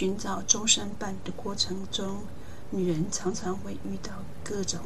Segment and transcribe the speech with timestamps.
[0.00, 2.22] 寻找终身伴的过程中，
[2.70, 4.80] 女人常常会遇到各种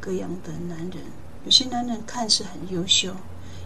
[0.00, 1.04] 各样的男人。
[1.44, 3.14] 有些男人看似很优秀，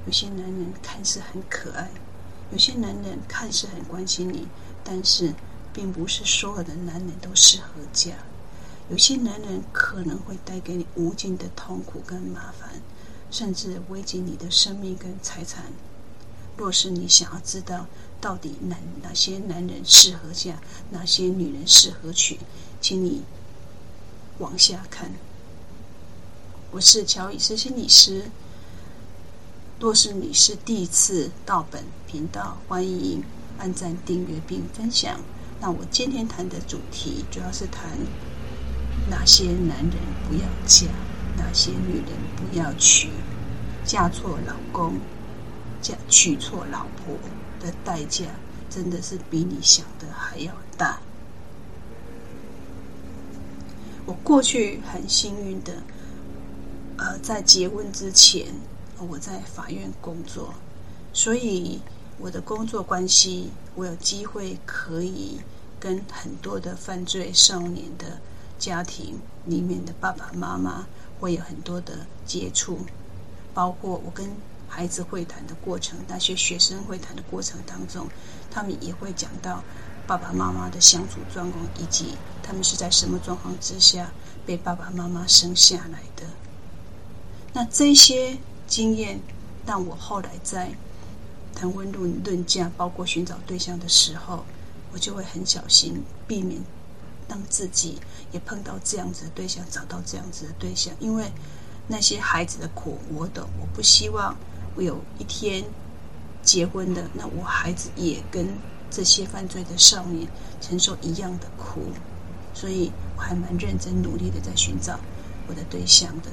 [0.04, 1.92] 有些男人看似很可爱，
[2.50, 4.48] 有些男人看似很关心你，
[4.82, 5.32] 但是
[5.72, 8.14] 并不是所有的男人都适合嫁。
[8.90, 12.68] 有些男人可能会带给你无尽的痛苦跟麻烦，
[13.30, 15.66] 甚至危及你的生命跟财产。
[16.56, 17.86] 若是你想要知道
[18.24, 20.54] 到底哪哪些男人适合嫁，
[20.88, 22.38] 哪些女人适合娶，
[22.80, 23.20] 请你
[24.38, 25.10] 往下看。
[26.70, 28.30] 我是乔伊斯心理师。
[29.78, 33.22] 若是你是第一次到本频道，欢迎
[33.58, 35.20] 按赞、订阅并分享。
[35.60, 37.90] 那我今天谈的主题主要是谈
[39.10, 40.86] 哪些男人不要嫁，
[41.36, 43.10] 哪些女人不要娶。
[43.84, 44.94] 嫁错老公、
[45.82, 47.18] 嫁娶错老婆
[47.64, 48.26] 的代价，
[48.68, 51.00] 真的是比你想的还要大。
[54.04, 55.72] 我过去很幸运的。
[56.96, 58.54] 呃，在结婚之前，
[59.08, 60.54] 我在法院工作，
[61.12, 61.80] 所以
[62.20, 65.40] 我的工作关系，我有机会可以
[65.80, 68.20] 跟很多的犯罪少年的
[68.60, 70.86] 家庭里面的爸爸妈妈
[71.18, 72.78] 会有很多的接触，
[73.52, 74.30] 包括我跟
[74.74, 78.08] 孩子会谈的过程，那些学生会谈的过程当中，
[78.50, 79.62] 他们也会讲到
[80.04, 84.10] 爸爸妈妈的相处状况，以及他们是在什么状况之下
[84.44, 86.26] 被爸爸妈妈生下来的。
[87.52, 88.36] 那这些
[88.66, 89.20] 经验
[89.64, 90.72] 让我后来在
[91.54, 94.44] 谈婚论论嫁，包括寻找对象的时候，
[94.92, 96.60] 我就会很小心，避免
[97.28, 98.00] 让自己
[98.32, 100.92] 也碰到这样子的对象，找到这样子的对象。
[100.98, 101.30] 因为
[101.86, 104.36] 那些孩子的苦我懂，我不希望
[104.74, 105.64] 会有一天
[106.42, 108.48] 结婚的，那我孩子也跟
[108.90, 110.28] 这些犯罪的少年
[110.60, 111.80] 承受一样的苦，
[112.52, 114.98] 所以我还蛮认真努力的在寻找
[115.48, 116.30] 我的对象的。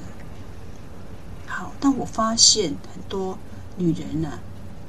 [1.46, 3.38] 好，但我发现很多
[3.76, 4.38] 女人呢、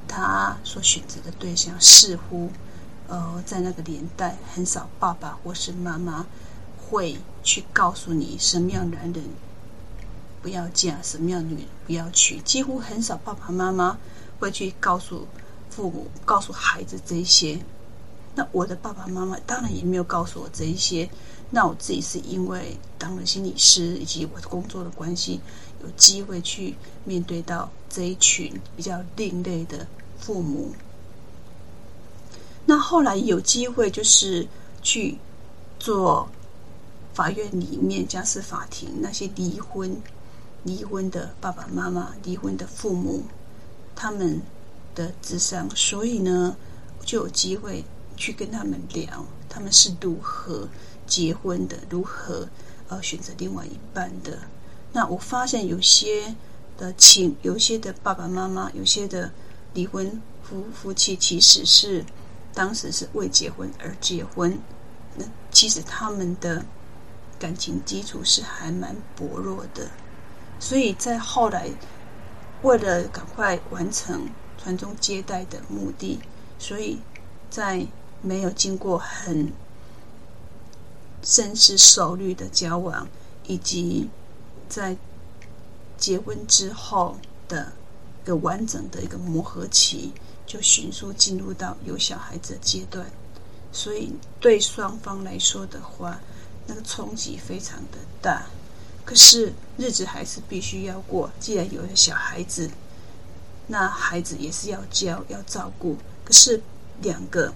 [0.07, 2.49] 她所选择的对象似乎，
[3.07, 6.25] 呃，在那个年代很少爸爸或是妈妈
[6.77, 9.23] 会去告诉你什么样男人
[10.41, 13.97] 不要嫁，什么样女人不要去，几乎很少爸爸妈妈
[14.39, 15.27] 会去告诉
[15.69, 17.59] 父母、告诉孩子这一些。
[18.35, 21.09] 那我的爸爸妈妈当然也没有告诉我这一些。
[21.51, 25.39] 那我自己是因为当了心理师以及我的工作的关系，
[25.83, 29.85] 有机会去面对到这一群比较另类的
[30.17, 30.73] 父母。
[32.65, 34.47] 那后来有机会就是
[34.81, 35.17] 去
[35.79, 36.27] 做
[37.13, 39.95] 法院里面家事法庭那些离婚、
[40.63, 43.23] 离婚的爸爸妈妈、离婚的父母
[43.95, 44.41] 他们
[44.95, 46.55] 的智商，所以呢
[47.05, 47.85] 就有机会
[48.17, 50.67] 去跟他们聊，他们是如何。
[51.05, 52.47] 结婚的如何
[52.87, 54.39] 呃选择另外一半的？
[54.93, 56.33] 那我发现有些
[56.77, 59.29] 的亲，有些的爸爸妈妈，有些的
[59.73, 62.05] 离婚夫夫妻，其实是
[62.53, 64.57] 当时是为结婚而结婚。
[65.17, 66.65] 那其实他们的
[67.37, 69.91] 感情基础是还蛮薄弱的，
[70.63, 71.69] 所以在后来
[72.61, 76.17] 为了赶快完成传宗接代的目的，
[76.57, 76.97] 所以
[77.49, 77.85] 在
[78.21, 79.51] 没有经过很
[81.21, 83.05] 深思熟虑的交往，
[83.45, 84.09] 以及
[84.69, 84.95] 在
[85.97, 87.17] 结婚之后
[87.49, 87.73] 的
[88.23, 90.13] 一个完整的一个磨合期，
[90.45, 93.05] 就迅速进入到有小孩子的阶段。
[93.73, 96.21] 所以对双方来说的话，
[96.65, 98.45] 那个冲击非常的大。
[99.05, 102.69] 可是日子还是必须要过，既然有了小孩子，
[103.67, 105.97] 那孩子也是要教要照顾。
[106.23, 106.61] 可是
[107.01, 107.53] 两个。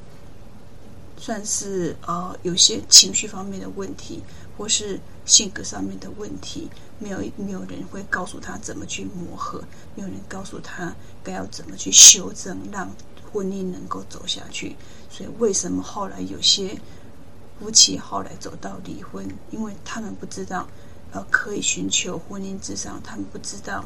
[1.19, 4.21] 算是呃有些情绪方面的问题，
[4.55, 6.69] 或是性格上面的问题，
[6.99, 9.63] 没有没有人会告诉他怎么去磨合，
[9.95, 12.87] 没有人告诉他该要怎么去修正，让
[13.33, 14.75] 婚姻能够走下去。
[15.09, 16.79] 所以为什么后来有些
[17.59, 19.27] 夫妻后来走到离婚？
[19.49, 20.67] 因为他们不知道
[21.11, 23.85] 呃可以寻求婚姻之上，他们不知道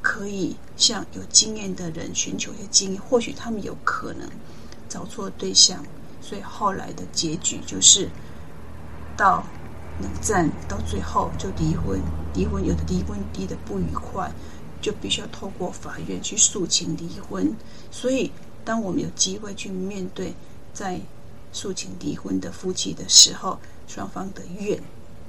[0.00, 4.28] 可以向有经验的人寻求一些经验，或许他们有可能
[4.88, 5.84] 找错对象。
[6.20, 8.08] 所以后来的结局就是，
[9.16, 9.44] 到
[10.00, 12.00] 冷战到最后就离婚。
[12.34, 14.30] 离婚有的离婚离得不愉快，
[14.80, 17.54] 就必须要透过法院去诉请离婚。
[17.90, 18.30] 所以
[18.64, 20.32] 当我们有机会去面对
[20.72, 21.00] 在
[21.52, 24.80] 诉请离婚的夫妻的时候，双方的怨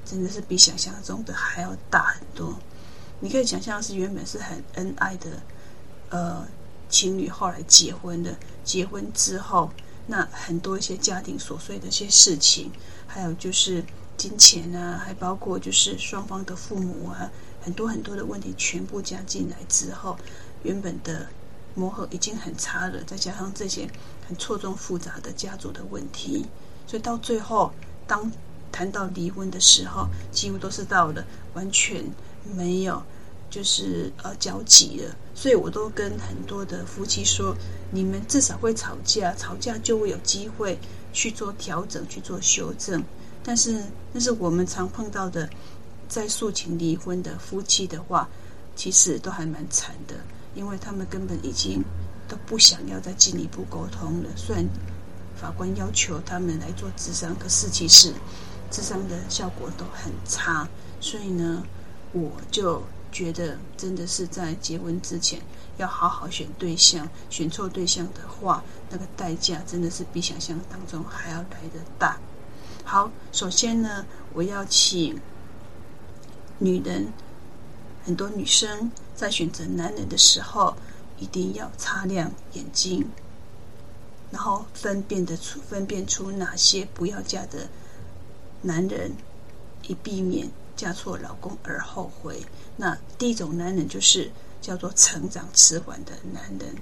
[0.04, 2.54] 真的是比想象中的还要大很多。
[3.20, 5.30] 你可以想象是原本是很恩爱的
[6.10, 6.46] 呃
[6.88, 9.70] 情侣，后来结婚的，结婚之后。
[10.06, 12.70] 那很多一些家庭琐碎的一些事情，
[13.06, 13.82] 还有就是
[14.18, 17.30] 金钱啊，还包括就是双方的父母啊，
[17.62, 20.18] 很多很多的问题全部加进来之后，
[20.62, 21.26] 原本的
[21.74, 23.88] 磨合已经很差了，再加上这些
[24.28, 26.44] 很错综复杂的家族的问题，
[26.86, 27.72] 所以到最后，
[28.06, 28.30] 当
[28.74, 31.24] 谈到离婚的时候，几乎都是到了
[31.54, 32.04] 完全
[32.56, 33.00] 没有。
[33.50, 37.54] 就是呃交集了，所以我都跟很多的夫妻说，
[37.92, 40.76] 你们至少会吵架，吵架就会有机会
[41.12, 43.00] 去做调整，去做修正。
[43.44, 43.80] 但是，
[44.12, 45.48] 但是我们常碰到的，
[46.08, 48.28] 在诉请离婚的夫妻的话，
[48.74, 50.16] 其实都还蛮惨的，
[50.56, 51.80] 因为他们根本已经
[52.26, 54.30] 都不想要再进一步沟通了。
[54.34, 54.66] 虽然
[55.40, 58.12] 法官要求他们来做智商，可是其实
[58.74, 60.68] 智商的效果都很差。
[61.00, 61.62] 所以呢，
[62.12, 62.82] 我就。
[63.14, 65.40] 觉得真的是在结婚之前
[65.76, 72.18] 要好好选对象，选错对象的话，那个代价真的是比想象当中还要来得大。
[72.82, 75.20] 好，首先呢，我要请
[76.58, 77.12] 女人，
[78.04, 80.74] 很多女生在选择男人的时候，
[81.16, 83.06] 一定要擦亮眼睛，
[84.32, 87.68] 然后分辨得出，分辨出哪些不要嫁的
[88.64, 89.12] 男人，
[89.86, 90.50] 以避免。
[90.76, 92.44] 嫁错老公而后悔，
[92.78, 94.28] 那第一种男人就是
[94.60, 96.74] 叫做成长迟缓的男人。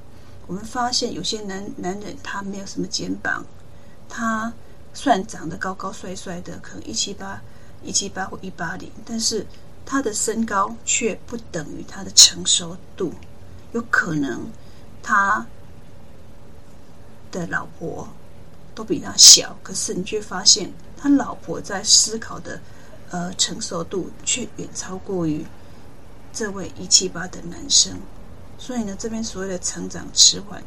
[0.47, 3.45] 我们发现有些男男人他没有什么肩膀，
[4.09, 4.51] 他
[4.95, 7.43] 算长得高高帅帅的，可能一七八、
[7.83, 9.47] 一七八或一八零，但是
[9.85, 13.13] 他的身高却不等于他的成熟度。
[13.73, 14.51] 有可能
[15.03, 15.47] 他
[17.31, 18.09] 的老婆
[18.75, 22.61] 都比他小，可是你却发现他老婆在思考的。
[23.11, 25.45] 呃，成熟度却远超过于
[26.33, 28.01] 这位一七八的男生，
[28.57, 30.63] 所以呢，这边所谓的成长迟缓，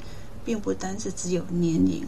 [0.45, 2.07] 并不单是只有年龄，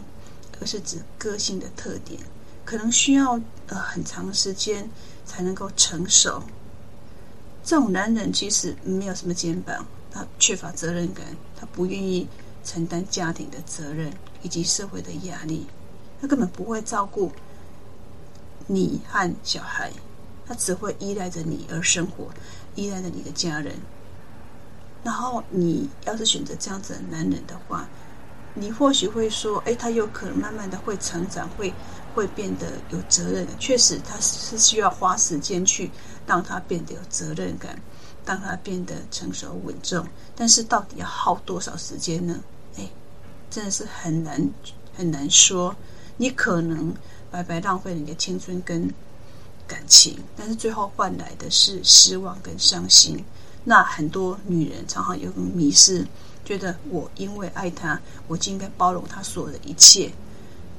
[0.60, 2.20] 而是指个性的特点，
[2.64, 3.32] 可能需要
[3.66, 4.88] 呃很长时间
[5.26, 6.40] 才能够成熟。
[7.64, 11.26] 这种男人其实没有什么肩膀，他缺乏责任感，
[11.56, 12.28] 他不愿意
[12.64, 15.66] 承担家庭的责任以及社会的压力，
[16.20, 17.32] 他根本不会照顾
[18.68, 19.90] 你和小孩。
[20.46, 22.28] 他只会依赖着你而生活，
[22.74, 23.74] 依赖着你的家人。
[25.04, 27.86] 然后你要是选择这样子的男人的话，
[28.54, 31.74] 你或许会说：“哎，他有可能慢慢的会成长，会
[32.14, 33.46] 会变得有责任。
[33.58, 35.90] 确实，他是需要花时间去
[36.26, 37.78] 让他变得有责任感，
[38.24, 40.06] 让他变得成熟稳重。
[40.34, 42.40] 但是到底要耗多少时间呢？
[42.78, 42.88] 哎，
[43.50, 44.48] 真的是很难
[44.96, 45.76] 很难说。
[46.16, 46.92] 你可能
[47.30, 48.92] 白白浪费了你的青春跟。”
[49.68, 53.22] 感情，但是最后换来的是失望跟伤心。
[53.64, 56.06] 那很多女人常常有个迷思，
[56.42, 60.10] 觉得我因为爱他，我就应该包容他所有的一切。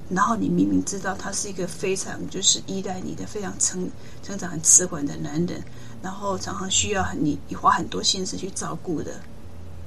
[0.10, 3.88] 然后你明明知道他是一个非常就是依赖你的、非常成
[4.24, 5.64] 成长很迟缓的男人，
[6.02, 9.22] 然后常常需要你你花很多心思去照顾的。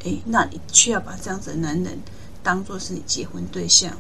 [0.05, 1.99] 诶，那你却要把这样子的男人
[2.41, 3.99] 当做是你结婚对象。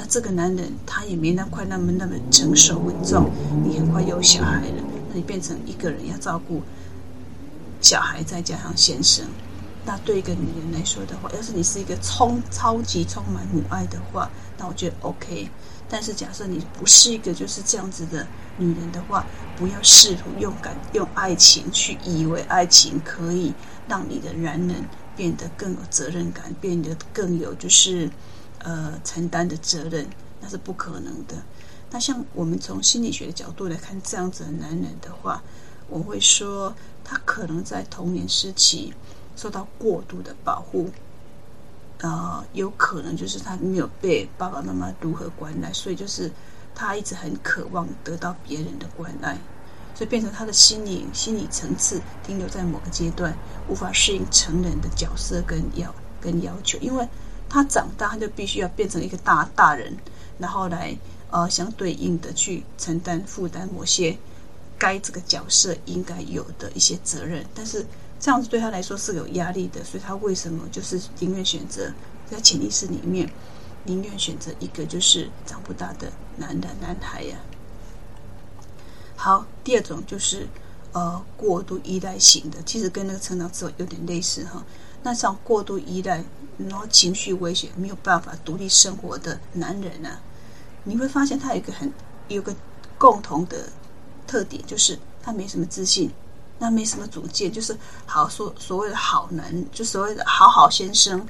[0.00, 3.28] 那这个男人他也没那么快那么那么成熟稳重，
[3.64, 6.62] 你很快有小孩了，那你变成一个人要照顾
[7.80, 9.26] 小孩，再加上先生，
[9.84, 15.48] 那对一个女人来说的话，要是你是一个充超级充满母爱的话，那我觉得 OK。
[15.88, 18.24] 但是假设你不是一个就是这样子的
[18.56, 19.26] 女人的话，
[19.56, 23.52] 不要试图用感用爱情去以为爱情可以
[23.88, 24.76] 让你的男人
[25.16, 28.08] 变得更有责任感，变得更有就是。
[28.68, 30.06] 呃，承担的责任
[30.42, 31.34] 那是不可能的。
[31.90, 35.42] 那像我们从心理学的角度来看，这样子的男人的话，
[35.88, 38.92] 我会说他可能在童年时期
[39.36, 40.90] 受到过度的保护，
[42.00, 46.30] 呃，有可能就是他没有被爸爸妈妈如何关爱，所以就是
[46.74, 49.38] 他一直很渴望得到别人的关爱，
[49.94, 53.34] 所以变成他的心理心理层次停留在某个阶段，
[53.66, 57.08] 无法适应成人的角色跟要跟要求，因为。
[57.48, 59.96] 他长大，他就必须要变成一个大大人，
[60.38, 60.94] 然后来
[61.30, 64.16] 呃相对应的去承担负担某些
[64.76, 67.44] 该这个角色应该有的一些责任。
[67.54, 67.86] 但是
[68.20, 71.90] 这样子对他来说是有压力的，所以他为什么就是宁愿选择
[72.30, 73.30] 在潜意识里面
[73.84, 77.38] 宁愿选择一个就是长不大的男的男孩呀？
[79.16, 80.46] 好，第二种就是
[80.92, 84.62] 呃过度依赖型的，其实跟那个成长之后有点类似哈。
[85.02, 86.22] 那像过度依赖。
[86.58, 90.20] 然后情绪危险，没有办法独立生活的男人啊，
[90.84, 91.92] 你会发现他有一个很
[92.28, 92.54] 有个
[92.98, 93.70] 共同的
[94.26, 96.10] 特点，就是他没什么自信，
[96.58, 101.24] 那没什么主见，就是好所所谓的好男，就所谓的好好先生，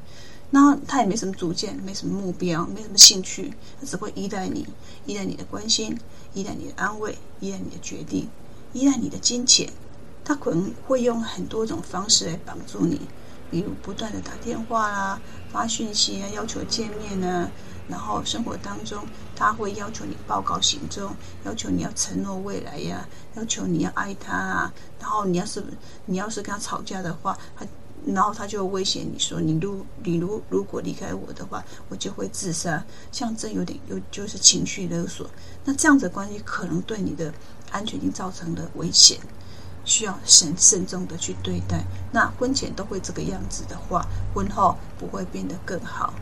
[0.50, 4.66] 那他也没什么主见，没什么目标，没什么兴趣，他只会依赖你，
[5.04, 5.98] 依赖你的关心，
[6.32, 8.28] 依赖你的安慰，依赖你的决定，
[8.72, 9.70] 依赖你的金钱。
[10.24, 13.00] 他可能会用很多种方式来帮助你，
[13.50, 17.50] 比如不断的打电话啊、发讯息啊、要求见面啊。
[17.88, 19.02] 然后生活当中，
[19.34, 21.10] 他会要求你报告行踪，
[21.44, 24.72] 要求你要承诺未来呀，要求你要爱他啊。
[25.00, 25.64] 然后你要是
[26.06, 27.66] 你要是跟他吵架的话，他。
[28.06, 35.28] 然后他就威胁你说：“你如你如如果离开我的话，我就会自杀。”像这有点有就是情绪勒索。
[35.64, 37.34] 那这样子的关系可能对你的
[37.72, 39.18] 安全性造成了危险，
[39.88, 41.82] 需要慎慎重的去对待。
[42.12, 46.12] 那婚前都会这个样子的话，婚后不会变得更好，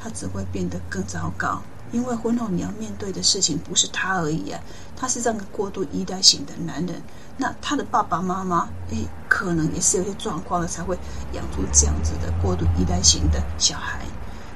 [0.00, 1.62] 他只会变得更糟糕。
[1.92, 4.58] 因为婚后你要面对的事情不是他而已啊，
[4.96, 7.02] 他是这样个过度依赖型的男人。
[7.36, 10.96] 那他的爸爸妈妈，诶，可能也是有些状况的，才会
[11.34, 14.00] 养出这样子的过度依赖型的小孩。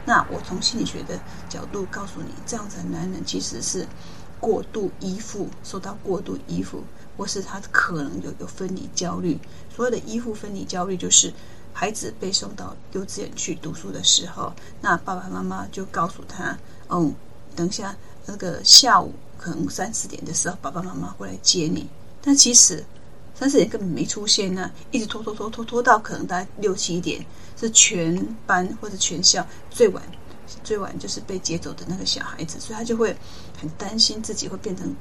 [0.06, 3.86] 那我从心理学的角度告诉你，这样子的男人其实是
[4.40, 6.84] 过度依附，受到过度依附，
[7.16, 9.38] 或是他可能有有分离焦虑。
[9.74, 11.32] 所谓的依附分离焦虑，就是
[11.72, 16.58] 孩子被送到幼稚园去读书的时候，那爸爸妈妈就告诉他，
[16.88, 17.14] 嗯。
[17.54, 17.96] 等一下，
[18.26, 21.88] 那个下午可能三四点的时候，爸爸妈妈会来接你。
[22.20, 22.84] 但其实
[23.34, 27.24] 三四点根本没出现呢，一直拖拖拖拖拖到可能大概六七点，
[27.58, 28.14] 是全
[28.46, 30.02] 班或者全校最晚
[30.62, 33.16] 最晚就是被接走的那个小孩子，所以他就会
[33.58, 34.94] 很担心自己会变成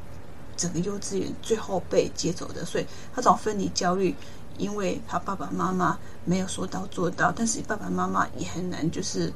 [0.58, 4.16] 整个幼稚园最后被接走的，所以他这种分离焦虑，
[4.58, 9.32] 因为他爸爸妈妈没有说到做到，但是爸爸妈妈也很难就是。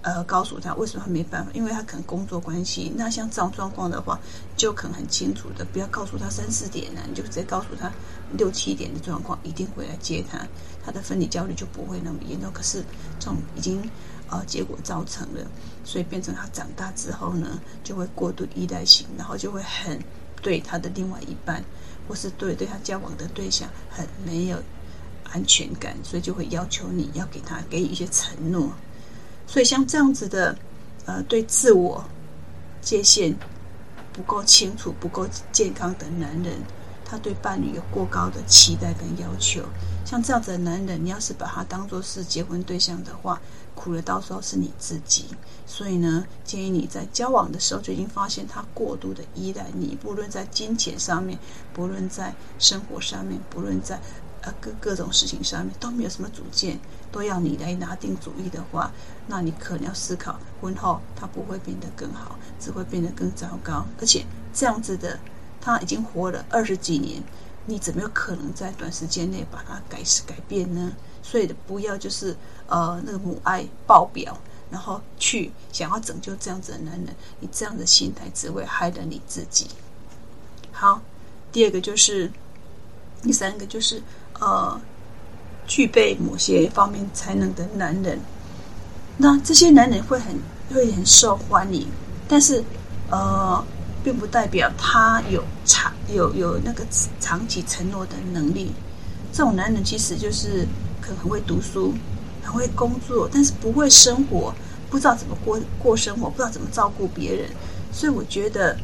[0.00, 2.90] 呃，告诉他为什么他没办法，因为他可能工作关系。
[2.94, 4.16] 那像这种状况的话，
[4.56, 7.90] 就可能很清楚的，不要告诉他三四点呢，你就直接告诉他
[8.32, 10.38] 六七点的状况，一定会来接他，
[10.84, 12.48] 他的分离焦虑就不会那么严重。
[12.52, 12.80] 可是
[13.18, 13.82] 这种已经
[14.30, 15.44] 呃结果造成了，
[15.84, 19.98] 所以变成他长大之后呢，就会过度依赖型，然后就会很
[20.42, 21.62] 对他的另外一半，
[22.06, 24.62] 或是对对他交往的对象很没有
[25.30, 28.70] 安全感，所以就会要求你要给他给予一些承诺。
[29.46, 30.56] 所以像这样子的，
[31.06, 32.04] 呃，对自我
[32.80, 33.34] 界限
[34.12, 36.54] 不够清楚、不够健康的男人，
[37.04, 39.62] 他对伴侣有过高的期待跟要求。
[40.04, 43.40] 像这样子的男人，你要是把他当作是结婚对象的话，
[43.78, 45.26] 苦的到时候是你自己。
[45.66, 51.38] 所以呢，建议你在交往的时候就已经发现他过度的依赖你，不论在金钱上面，
[51.72, 54.00] 不论在生活上面，不论在。
[54.40, 56.78] 呃，各各种事情上面都没有什么主见，
[57.10, 58.92] 都要你来拿定主意的话，
[59.26, 63.84] 那你可能要思考，婚后他不会变得更好，只会变得更糟糕。
[64.00, 65.18] 而且这样子的，
[65.60, 67.20] 他已经活了二十几年，
[67.66, 70.92] 你怎么有可能在短时间内把他改改变呢？
[71.22, 72.36] 所以不要就是
[72.68, 74.36] 呃那个母爱爆表，
[74.70, 79.66] 然后去想要拯救这样子的男人，你这样的心态只会害了你自己。
[80.72, 81.00] 好，
[81.52, 82.30] 第二个就是，
[83.22, 84.02] 第三个就是。
[84.40, 84.80] 呃，
[85.66, 88.20] 具备某些方面才能的男人，
[89.16, 90.40] 那这些男人会很
[90.72, 91.88] 会很受欢迎，
[92.28, 92.62] 但是
[93.10, 93.64] 呃，
[94.04, 96.86] 并不代表他有长有有那个
[97.18, 98.72] 长期承诺的能力。
[99.32, 100.64] 这种男人其实就是
[101.08, 101.94] 可能很会读书，
[102.42, 104.52] 很会工作，但是不会生活，
[104.90, 107.48] 不知道怎么过过生活，不知道怎么照顾别人。
[107.90, 108.76] 所以我觉得，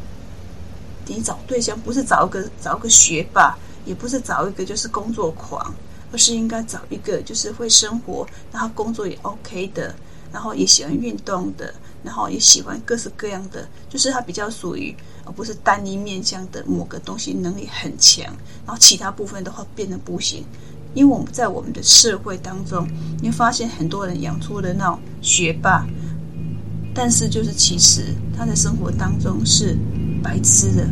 [1.07, 3.54] 你找对象不是找一个找一个学霸。
[3.87, 5.75] 也不是找一个就是工作狂，
[6.11, 9.95] 而是应该找一个就是会生活，然后工作也 OK 的，
[10.33, 18.25] 然后也喜欢运动的，然后也喜欢各式各样的，就是他比较属于而不是单一面向的某个东西能力很强，
[18.64, 20.47] 然后其他部分的话变得不行。
[20.95, 22.89] 因为我们在我们的社会当中，
[23.21, 25.87] 你会发现很多人养出了那种学霸，
[26.95, 29.77] 但是就是其实他在生活当中是
[30.23, 30.87] 白痴的。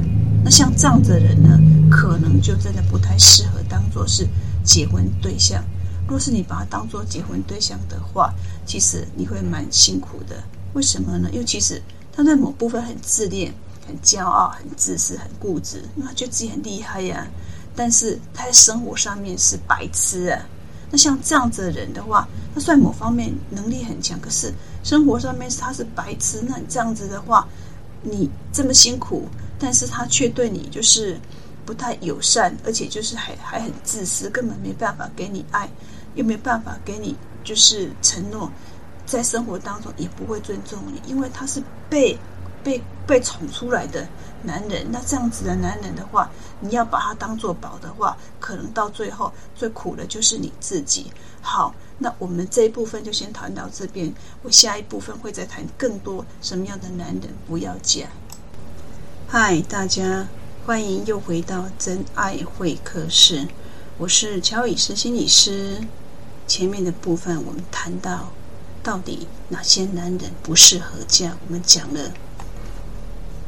[0.45, 4.27] 那像这样的人呢，可能就真的不太适合当做是
[4.65, 5.63] 结婚对象。
[6.09, 8.35] 若是你把他当做结婚对象的话，
[8.67, 10.43] 其实你会蛮辛苦的。
[10.75, 11.31] 为什么呢？
[11.33, 11.81] 因为其实
[12.13, 13.55] 他在某部分很自恋、
[13.87, 17.25] 很骄傲、很自私、很固执，因为他觉得自己很厉害呀。
[17.75, 20.43] 但是他在生活上面是白痴啊。
[20.91, 24.53] 那像这样子的人的话，他虽然某方面能力很强，可是
[24.85, 26.43] 生活上面他是白痴。
[26.47, 27.49] 那你这样子的话，
[28.03, 29.27] 你这么辛苦。
[29.59, 31.17] 但是他却对你就是
[31.65, 35.71] 不太友善，而且就是还还很自私，根本没办法给你爱，
[36.17, 38.51] 又没办法给你就是承诺，
[39.07, 42.19] 在生活当中也不会尊重你，因为他是被
[42.65, 44.05] 被被宠出来的
[44.45, 46.31] 男人，那这样子的男人的话，
[46.61, 51.13] 你要把他当做宝的话，可能到最后最苦的就是你自己。
[51.41, 58.07] 好，那我们这一部分就先谈到这边，我下一部分会再谈更多什么样的男人不要嫁。
[59.29, 60.29] 嗨，大家
[60.67, 63.49] 欢迎又回到真爱会客室，
[63.99, 65.81] 我是乔伊斯心理师。
[66.47, 68.33] 前面的部分我们谈到。
[68.85, 71.37] 到底哪些男人不适合嫁？
[71.47, 72.13] 我们讲了，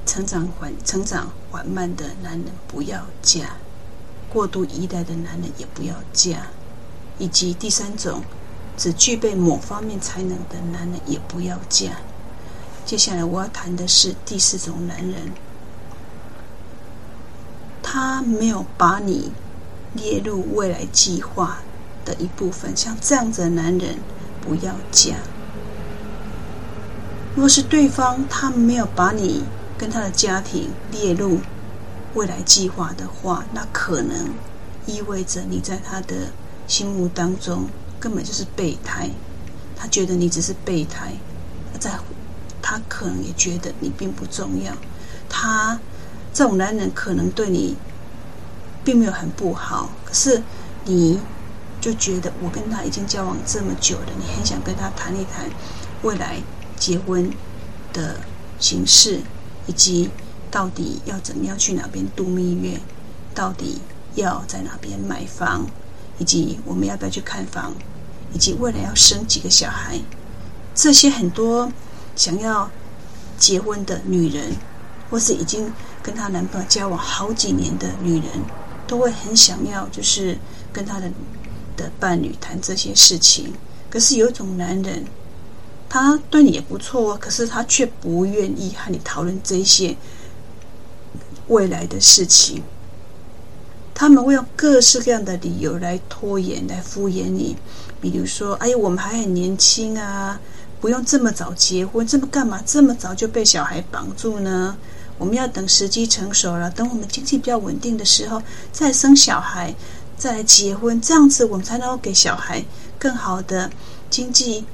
[0.07, 3.57] 成长缓成长缓慢的男人不要嫁，
[4.29, 6.47] 过度依赖的男人也不要嫁，
[7.19, 8.23] 以及第三种，
[8.77, 11.93] 只具备某方面才能的男人也不要嫁。
[12.85, 15.33] 接下来我要谈的是第四种男人，
[17.83, 19.33] 他没有把你
[19.95, 21.59] 列入未来计划
[22.05, 23.99] 的一部分，像这样子的男人。
[24.47, 25.15] 不要嫁。
[27.35, 29.43] 若是对方他没有把你
[29.79, 31.41] 跟他的家庭列入
[32.15, 34.31] 未来计划的话，那可能
[34.87, 36.33] 意味着你在他的
[36.67, 37.67] 心目当中
[37.99, 39.11] 根本就是备胎。
[39.77, 41.13] 他觉得你只是备胎，
[41.79, 42.05] 在乎
[42.63, 44.73] 他可能也觉得你并不重要。
[45.29, 45.79] 他
[46.33, 47.77] 这种男人可能对你
[48.85, 50.43] 并没有很不好，可是
[50.85, 51.21] 你。
[51.81, 55.45] 就觉得我跟他已经交往这么久了，你很想跟他谈一谈
[56.01, 56.41] 未来
[56.79, 57.31] 结婚
[57.93, 58.21] 的
[58.59, 59.21] 形式，
[59.67, 60.11] 以及
[60.51, 62.81] 到底要怎么样去哪边度蜜月，
[63.35, 63.81] 到底
[64.15, 65.67] 要在哪边买房，
[66.19, 67.75] 以及我们要不要去看房，
[68.33, 70.01] 以及未来要生几个小孩，
[70.75, 71.73] 这些很多
[72.17, 72.71] 想要
[73.39, 74.53] 结婚的女人，
[75.11, 78.29] 或是已经跟她男朋友交往好几年的女人，
[78.87, 80.39] 都会很想要，就是
[80.73, 81.11] 跟她的。
[81.77, 83.53] 的伴侣谈这些事情，
[83.91, 85.05] 可是有一种男人，
[85.89, 89.97] 他对你也不错，可是他却不愿意和你讨论这些
[91.49, 92.63] 未来的事情。
[93.95, 97.57] 他们会用各式各样的理由来拖延、来敷衍你，
[98.01, 100.41] 比如说：“哎，我们还很年轻啊，
[100.81, 102.61] 不用这么早结婚，这么干嘛？
[102.67, 104.77] 这么早就被小孩绑住呢？
[105.17, 108.43] 我们要等时机成熟了，等我们经济比较稳定的时候
[108.73, 109.75] 再生小孩。”
[110.17, 112.65] 再来结婚，这样子我们才能够给小孩
[113.01, 113.69] 更好的
[114.09, 114.65] 经济、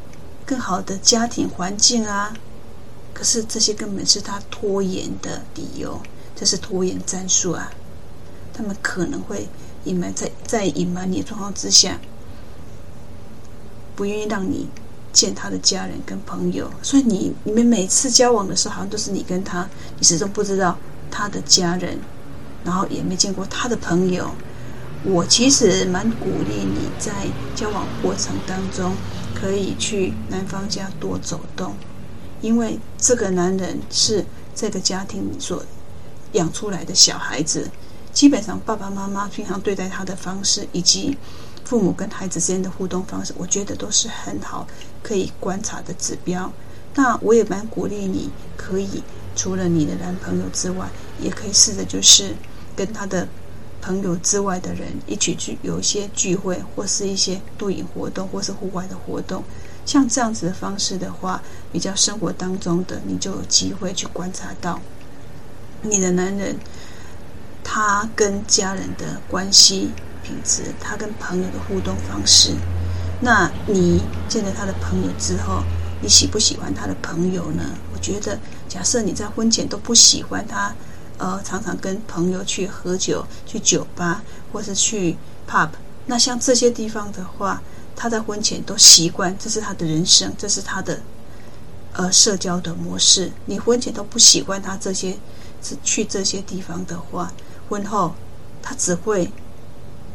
[0.50, 2.34] 更好的家庭环境啊。
[3.14, 6.00] 可是这些根本是他拖延的理由，
[6.34, 7.70] 这是拖延战术啊。
[8.52, 9.46] 他们可能会
[9.84, 11.96] 隐瞒在在隐瞒你的状况之下，
[13.94, 14.66] 不愿意让你
[15.12, 16.68] 见他的家人跟朋友。
[16.82, 20.76] 所以你你们每次交往的时候，好像都是你跟他，你始终不知道
[21.12, 21.96] 他的家人，
[22.64, 24.28] 然后也没见过他的朋友。
[25.04, 27.12] 我其实蛮鼓励你在
[27.54, 28.92] 交往过程当中，
[29.40, 31.74] 可以去男方家多走动，
[32.42, 34.22] 因为这个男人是
[34.54, 35.64] 这个家庭所
[36.32, 37.70] 养出来的小孩子，
[38.12, 41.16] 基本上爸爸妈妈平常对待他的方式，以及
[41.64, 44.66] 父母跟孩子之间的互动方式，我觉得都是很好
[45.02, 46.52] 可以观察的指标。
[46.94, 49.02] 那我也蛮鼓励你，可以
[49.34, 50.86] 除了你的男朋友之外，
[51.18, 52.34] 也可以试着就是
[52.76, 53.26] 跟他的。
[53.80, 59.42] 朋友之外的人一起去有一些聚会，或是一些露营活动，或是户外的活动，
[59.86, 64.80] 像这样子的方式的话，比较生活当中的，你就有机会去观察到
[65.82, 66.56] 你的男人
[67.64, 69.90] 他跟家人的关系
[70.22, 72.52] 品质，他跟朋友的互动方式。
[73.22, 75.62] 那你见了他的朋友之后，
[76.02, 77.64] 你喜不喜欢他的朋友呢？
[77.92, 78.38] 我觉得，
[78.68, 80.74] 假设你在婚前都不喜欢他。
[81.20, 85.68] 呃，常常跟朋友去喝酒、去酒吧，或是去 pub。
[86.06, 87.62] 那像这些地方的话，
[87.94, 91.02] 他在婚前都习惯，这是他的人生，这是他的
[91.92, 93.30] 呃社交的模式。
[93.44, 95.18] 你婚前都不喜欢他这些，
[95.84, 97.30] 去这些地方的话，
[97.68, 98.14] 婚后
[98.62, 99.30] 他只会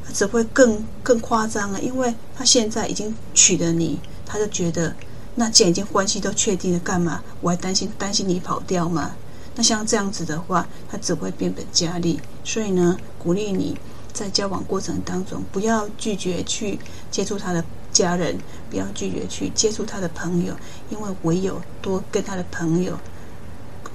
[0.04, 4.96] 他只会更更夸张了，因为他现在已经娶了你，他就觉得，
[5.36, 9.12] 那既然已经关系都确定了，干嘛我还担心担心你跑掉吗？
[9.56, 12.20] 那像这样子的话，他只会变本加厉。
[12.44, 13.78] 所以呢，鼓励你
[14.12, 16.78] 在交往过程当中，不要拒绝去
[17.10, 18.38] 接触他的家人，
[18.70, 20.54] 不要拒绝去接触他的朋友，
[20.90, 23.00] 因为唯有多跟他的朋友，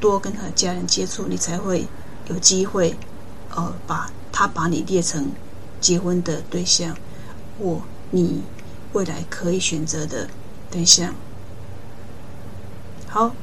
[0.01, 1.87] 多跟他的家人接触，你才会
[2.29, 2.97] 有机会，
[3.55, 5.31] 呃，把他把你列成
[5.79, 6.97] 结婚的对象，
[7.59, 8.43] 或你
[8.95, 10.27] 未来可以选择的
[10.71, 11.15] 对象。
[13.07, 13.35] 好。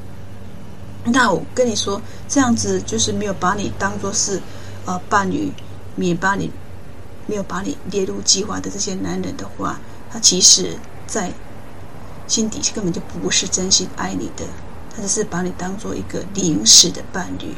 [1.11, 4.41] 那我跟你说，这样子就是没有把你当做是
[4.85, 5.51] 呃伴侣，
[5.95, 6.51] 没把你
[7.25, 9.79] 没有把你列入计划的这些男人的话，
[10.11, 11.31] 他其实在
[12.27, 14.45] 心底根本就不是真心爱你的，
[14.95, 17.53] 他只是把你当做一个临时的伴侣。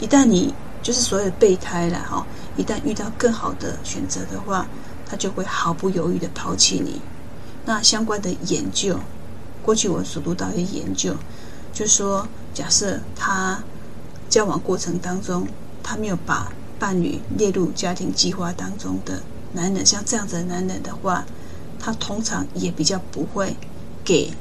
[0.00, 2.26] 一旦你就是所有备胎了哈，
[2.56, 4.66] 一旦遇到更好的选择的话，
[5.06, 7.00] 他就会毫不犹豫的抛弃你。
[7.64, 8.98] 那相关的研究，
[9.62, 11.16] 过去我所读到的研究，
[11.74, 13.62] 就说，假设他
[14.30, 15.46] 交往过程当中，
[15.82, 19.20] 他没有把伴侣列入家庭计划当中的
[19.52, 21.26] 男人，像这样子的男人的话，
[21.80, 23.56] 他通常也比较不会
[24.04, 24.32] 给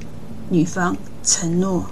[0.50, 1.88] 女方承诺。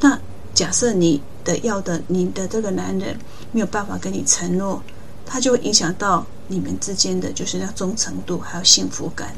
[0.00, 0.18] 那
[0.54, 3.18] 假设你的要的你的这个男人
[3.50, 4.80] 没有办法跟你承诺，
[5.26, 9.34] 他就会影响到你们之间的就是那忠诚度还有幸福感。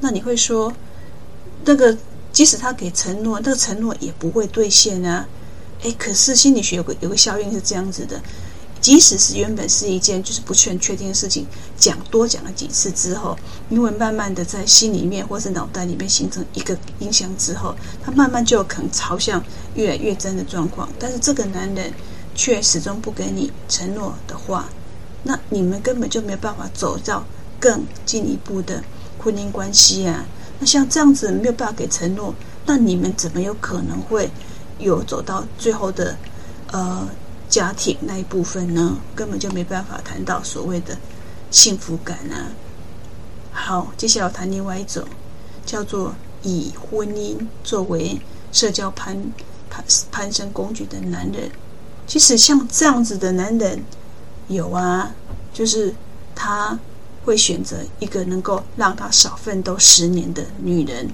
[0.00, 0.72] 那你会说，
[1.64, 1.96] 那个
[2.32, 5.26] 即使他给承诺，那个承诺也不会兑现啊？
[5.82, 8.20] 诶，可是心理学有个有个效应是这样子的。
[8.80, 13.38] 即使是原本是一件就是不确确定的事情，讲多讲了几次之后，
[13.70, 19.40] 因为慢慢的在心里面或是脑袋里面形成一个印象之后，他慢慢就可能朝向
[19.76, 20.88] 越来越真的状况。
[20.98, 21.92] 但是这个男人
[22.34, 24.68] 却始终不给你承诺的话，
[25.22, 27.24] 那你们根本就没有办法走到
[27.60, 28.82] 更进一步的
[29.16, 30.26] 婚姻关系啊。
[30.62, 32.32] 那像这样子没有办法给承诺，
[32.64, 34.30] 那你们怎么有可能会
[34.78, 36.16] 有走到最后的
[36.70, 37.08] 呃？
[37.48, 40.96] 家庭那一部分呢，根本就没办法谈到所谓的
[41.50, 42.48] 幸福感啊。
[43.52, 45.04] 好，接下来我谈另外一种，
[45.66, 48.18] 叫做以婚姻作为
[48.52, 49.14] 社交攀
[49.68, 51.50] 攀攀升工具的男人。
[52.06, 53.78] 其实像这样子的男人
[54.48, 55.14] 有啊，
[55.52, 55.94] 就是
[56.34, 56.78] 他
[57.24, 61.10] 会选择一个能够让他少奋斗十年的女人，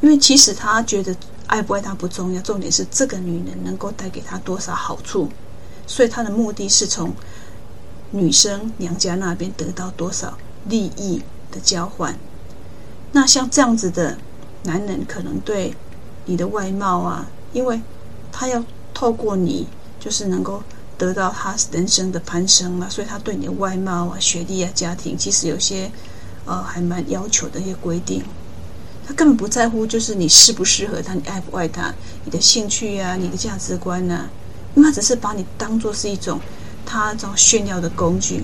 [0.00, 1.16] 因为其实他觉得。
[1.46, 5.28] 爱不爱他不重要，重点是这个女人能够带给他多少好处，
[5.86, 7.12] 所以他的目的是从
[8.12, 12.18] 女生娘家那边得到多少利益的交换。
[13.12, 14.16] 那像这样子的
[14.62, 15.74] 男人，可能对
[16.24, 17.78] 你的外貌啊，因为
[18.32, 18.64] 他要
[18.94, 19.68] 透过你，
[20.00, 20.62] 就是能够
[20.96, 25.90] 得到他人生的攀升嘛，所以他对你的外貌啊、学历啊、家庭，其实有些
[26.44, 28.22] 呃还蛮要求的一些规定。
[29.06, 31.92] 他根本不在乎，就是你适不适合他，你爱不爱他，
[32.24, 34.28] 你的兴趣呀、啊，你的价值观呐、
[34.74, 36.40] 因为他只是把你当做是一种
[36.86, 38.42] 他这种炫耀的工具，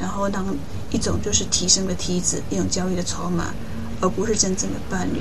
[0.00, 0.44] 然后当
[0.90, 3.54] 一种就是提升的梯子，一种交易的筹码，
[4.00, 5.20] 而不是真正的伴侣。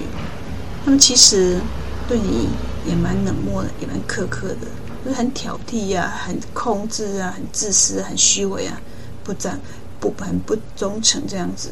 [0.83, 1.59] 他们其实
[2.07, 2.47] 对你
[2.87, 4.67] 也蛮冷漠的，也蛮苛刻的，
[5.03, 8.79] 就是很挑剔呀、很控制啊，很自私，很虚伪啊，
[9.23, 9.59] 不赞
[9.99, 11.71] 不很不忠诚这样子，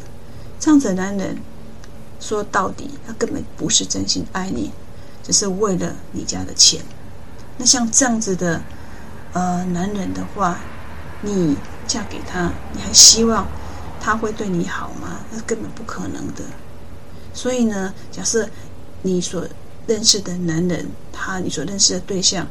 [0.60, 1.38] 这样子的男人。
[2.20, 4.72] 说到底，他根本不是真心爱你，
[5.24, 6.82] 只是为了你家的钱。
[7.58, 8.60] 那像这样子的
[9.34, 10.60] 呃男人的话，
[11.22, 13.48] 你嫁给他，你还希望
[14.02, 15.20] 他会对你好吗？
[15.32, 16.42] 那根本不可能的。
[17.36, 18.50] 所以呢，假设
[19.04, 19.48] 你所
[19.86, 22.48] 认识的男人，他你所认识的对象，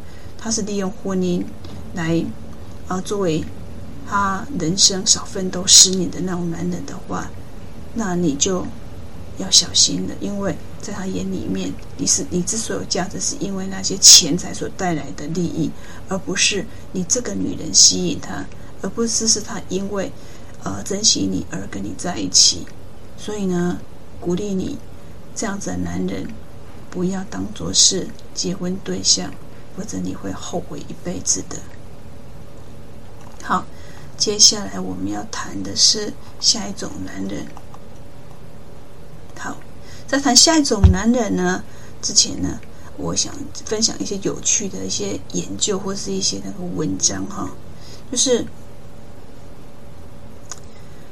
[0.47, 1.43] 他是利用婚姻
[1.95, 2.25] 来
[2.87, 3.43] 啊、作为
[4.09, 7.29] 他人生少奋斗十年的那种男人的话，
[7.95, 8.65] 那你就。
[9.39, 15.71] 要小心了，因为在他眼里面，你是你之所以有价值，是因为那些钱财所带来的利益，
[16.09, 18.47] 而不是你这个女人吸引他，
[18.81, 20.11] 而不是是他因为
[20.63, 22.67] 呃珍惜你而跟你在一起。
[23.19, 23.79] 所以呢，
[24.19, 24.79] 鼓励你
[25.35, 26.27] 这样子的男人
[26.89, 29.31] 不要当做是结婚对象，
[29.77, 31.57] 否则你会后悔一辈子的。
[33.43, 33.65] 好，
[34.17, 37.47] 接下来我们要谈的是下一种男人。
[39.39, 39.57] 好，
[40.07, 41.62] 在谈下一种男人呢
[42.01, 42.59] 之前呢，
[42.97, 43.33] 我想
[43.65, 47.51] 分享一些有趣的一些研究或是一些那个文章哈。
[48.11, 48.45] 就是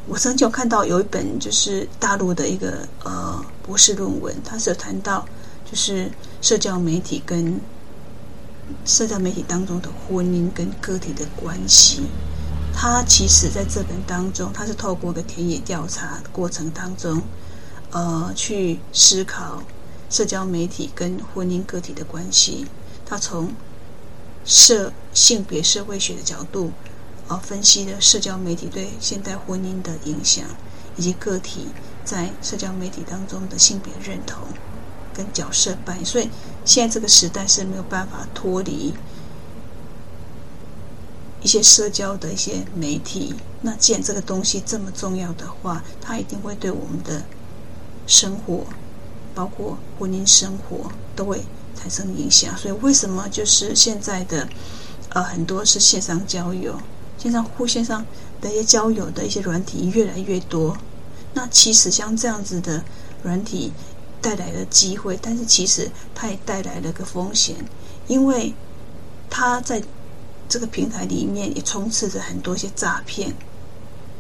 [0.07, 5.25] 我曾经有看到有一本就是大陆的一个呃博士论文，它是有谈到
[5.71, 7.61] 就是社交媒体跟
[8.85, 12.03] 社交媒体当中的婚姻跟个体的关系。
[12.73, 17.23] 它其实在这本当中，它是透过个田野调查过程当中。
[17.91, 19.63] 呃，去思考
[20.11, 22.67] 社交媒体跟婚姻个体的关系。
[23.07, 23.53] 他从
[24.45, 26.73] 社性别社会学的角度，
[27.29, 30.45] 呃，分析了社交媒体对现代婚姻的影响，
[30.97, 31.69] 以及个体
[32.05, 34.43] 在社交媒体当中的性别认同
[35.15, 36.05] 跟角色扮演。
[36.05, 36.29] 所以，
[36.65, 38.93] 现在这个时代是没有办法脱离
[41.41, 43.35] 一些社交的一些媒体。
[43.63, 47.23] 那既然这个东西这么重要的话，它一定会对我们的。
[48.07, 48.67] 生活，
[49.35, 51.43] 包括婚姻生活，都会
[51.75, 52.55] 产生影响。
[52.55, 54.47] 所以，为什么就是现在的
[55.09, 56.79] 呃很多是线上交友，
[57.17, 58.05] 线上互线上
[58.43, 60.77] 的一些交友的一些软体越来越多？
[61.33, 62.85] 那其实像这样子的
[63.23, 63.73] 软体，
[64.25, 67.55] 带来了机会，但是其实它也带来了个风险，
[68.07, 68.55] 因为
[69.29, 69.83] 它在
[70.49, 73.35] 这个平台里面也充斥着很多一些诈骗，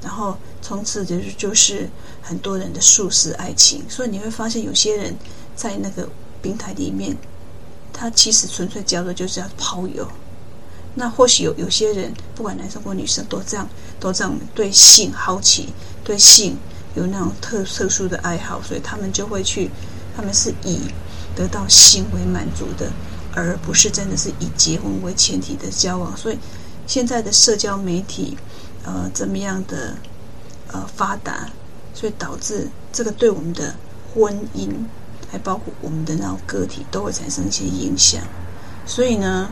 [0.02, 1.88] 然后充斥着就是
[2.20, 5.16] 很多人的速食爱情，所以你会发现有些人
[5.56, 6.06] 在那个
[6.42, 7.16] 平台里面，
[7.90, 10.06] 他其实纯粹交的就是要抛友。
[10.96, 13.66] 那或许有有些人，不管男生或女生，都这样，
[13.98, 15.70] 都这样对性好奇，
[16.04, 16.56] 对性
[16.94, 19.68] 有那种特特殊的爱好，所以他们就会去，
[20.16, 20.81] 他们是以
[21.35, 22.90] 得到性为满足的，
[23.35, 26.16] 而不是真的是以结婚为前提的交往。
[26.16, 26.38] 所以
[26.87, 28.37] 现在的社交媒体，
[28.85, 29.96] 呃，怎么样的
[30.72, 31.48] 呃发达，
[31.92, 33.74] 所以导致这个对我们的
[34.12, 34.70] 婚姻，
[35.31, 38.20] 还包括我们的那种个体，都会产生一些影响。
[38.87, 39.48] 所以呢。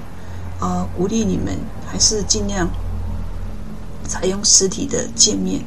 [0.60, 1.58] 呃，鼓励你们
[1.90, 2.70] 还是尽量
[4.06, 5.64] 采用实体的见面，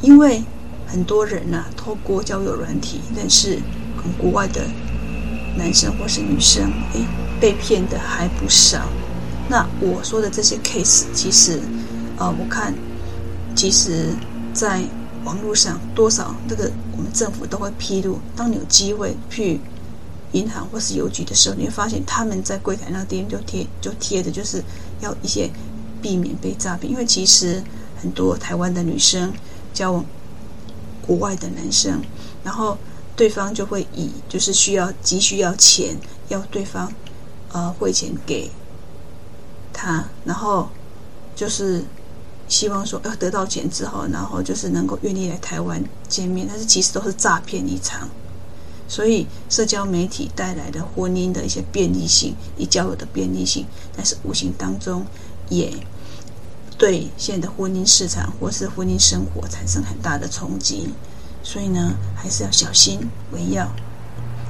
[0.00, 0.42] 因为
[0.86, 3.60] 很多人呐、啊，透过交友软体认识
[4.18, 4.62] 国外的
[5.56, 7.04] 男生或是女生，诶，
[7.40, 8.86] 被骗的还不少。
[9.48, 11.60] 那我说的这些 case，其实，
[12.16, 12.74] 呃，我看，
[13.54, 14.14] 其实，
[14.52, 14.82] 在
[15.24, 19.60] 网络上多少这个我们政府都会披露，当你有机会去。
[20.32, 24.62] 银行或是邮局的时候，你会发现他们在柜台那边就贴就贴的，就是
[25.00, 25.50] 要一些
[26.00, 26.88] 避免被诈骗。
[26.88, 27.60] 因为其实
[28.00, 29.32] 很多台湾的女生
[29.74, 30.04] 交往
[31.04, 32.00] 国外的男生，
[32.44, 32.78] 然后
[33.20, 35.94] 对方就会以就是需要急需要钱，
[36.28, 36.90] 要对方
[37.52, 38.50] 呃汇钱给
[39.74, 40.70] 他，然后
[41.36, 41.84] 就是
[42.48, 48.08] 希望说要得到钱之后，然后就是能够愿意来台湾见面，但是其实都是诈骗一场。
[48.88, 55.04] 所以，社交媒体带来的婚姻的一些便利性，以交友的便利性，但是无形当中
[55.50, 55.70] 也
[56.78, 60.88] 对现在的婚姻市场或是婚姻生活产生很大的冲击。
[61.42, 63.00] 所以呢，还是要小心
[63.32, 63.70] 为要。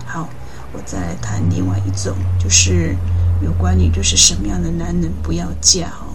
[0.06, 0.28] 好，
[0.72, 2.96] 我再来谈另外一种，就是
[3.42, 6.14] 有关于就是什么样的男人不要嫁哦。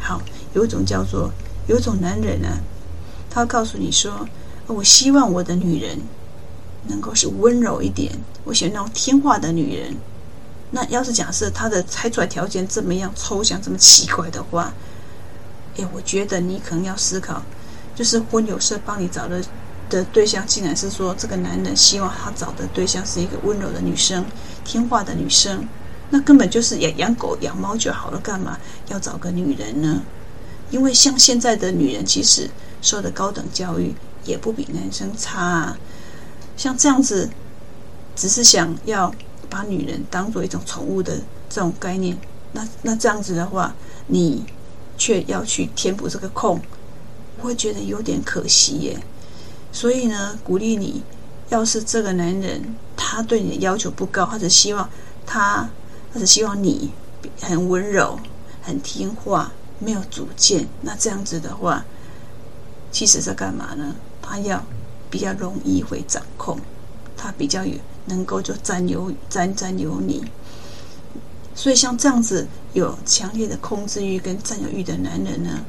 [0.00, 0.20] 好，
[0.54, 1.30] 有一种叫做
[1.66, 2.58] 有一种男人呢、啊，
[3.30, 4.28] 他告诉你说
[4.66, 5.98] ：“我希望我的女人。”
[6.88, 9.96] 能够是温柔一点，我喜欢那种听话的女人。
[10.72, 14.74] 那要是假设他的猜出来条件这么样抽象、这么奇怪的话，
[15.76, 17.40] 哎，我觉得你可能要思考，
[17.94, 19.40] 就是婚友社帮你找的
[19.92, 24.24] 的对象，竟然是说这个男人希望他找的对象是一个温柔的女生、
[24.64, 25.68] 听话的女生，
[26.08, 30.02] 那根本就是养养狗、养猫就好了，干嘛要找个女人呢？
[30.70, 32.48] 因为像现在的女人，其实
[32.80, 35.78] 受的高等教育也不比男生差啊。
[36.56, 37.28] 像这样子，
[38.16, 39.14] 只是想要
[39.50, 41.18] 把女人当做一种宠物的
[41.50, 42.16] 这种概念，
[42.52, 43.74] 那那这样子的话，
[44.06, 44.44] 你
[44.96, 46.60] 却要去填补这个空，
[47.38, 48.98] 我会觉得有点可惜耶。
[49.72, 51.02] 所以呢，鼓励你，
[51.48, 54.88] 要是这个男人他对你的要求不高，他只希望
[55.26, 55.68] 他，
[56.12, 56.92] 他只希望你
[57.40, 58.20] 很温柔、
[58.62, 61.84] 很听话、没有主见，那这样子的话，
[62.92, 63.94] 其实是干嘛呢？
[64.20, 64.62] 他要。
[65.12, 66.58] 比较容易会掌控，
[67.18, 67.74] 他比较有
[68.06, 70.24] 能够就占有占占有你，
[71.54, 75.66] 所以像这样子有强烈的控制欲跟占有欲的男人呢，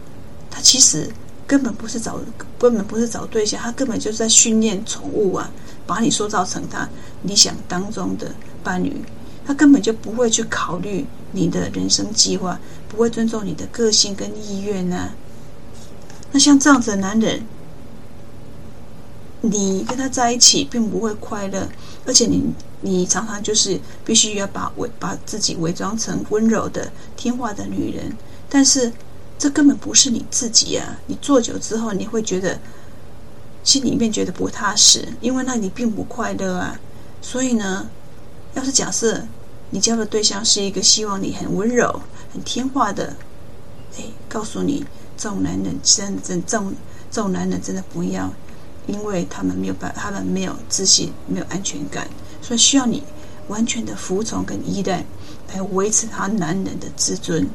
[0.49, 1.11] 他其实
[1.53, 2.19] 根本不是找
[2.57, 5.51] 根本不是找对象，他根本就是在训练宠物啊，
[5.85, 6.89] 把你塑造成他
[7.21, 9.05] 理想当中的伴侣，
[9.45, 15.11] 他根本就不会去考虑你的人生计划，不会尊重你的个性跟意愿呢、
[16.31, 17.43] 那像这样子的男人。
[19.45, 21.67] 你跟他在一起并不会快乐，
[22.07, 22.41] 而且你
[22.81, 28.17] 你常常就是必须要把伪把自己伪装成温柔的听话的女人，
[28.49, 28.91] 但是
[29.43, 30.97] 这根本不是你自己啊！
[31.05, 32.57] 你做久之后，你会觉得
[33.61, 36.79] 心里面觉得不踏实，因为那你并不快乐啊。
[37.21, 37.85] 所以呢，
[38.53, 39.21] 要是假设
[39.71, 42.01] 你交的对象是一个希望你很温柔、
[42.31, 43.17] 很听话的，
[43.97, 44.85] 哎，告诉你
[45.17, 46.73] 这种男人真真这种
[47.11, 48.31] 这种男人真的不要。
[48.87, 52.07] 因为他们没有办，他们没有自信，没有安全感，
[52.41, 53.03] 所以需要你
[53.49, 55.03] 完全的服从跟依赖
[55.53, 57.45] 来维持他男人的自尊。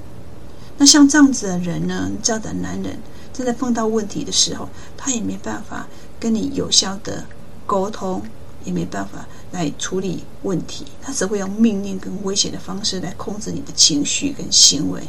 [0.78, 2.98] 那像这样子的人呢，这样的男人
[3.32, 5.86] 真的碰到问题的时候，他也没办法
[6.18, 7.24] 跟你有效的
[7.66, 8.22] 沟通，
[8.64, 15.02] 也没办法来处理问题，他只会用命令跟威胁的方式来控制你的情绪跟行为。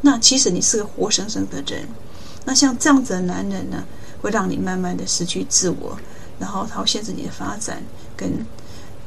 [0.00, 1.86] 那其实你是个活生生的人。
[2.44, 3.84] 那像这样子的男人呢，
[4.20, 5.96] 会让你慢慢的失去自我，
[6.40, 7.82] 然后他会限制你的发展，
[8.16, 8.44] 跟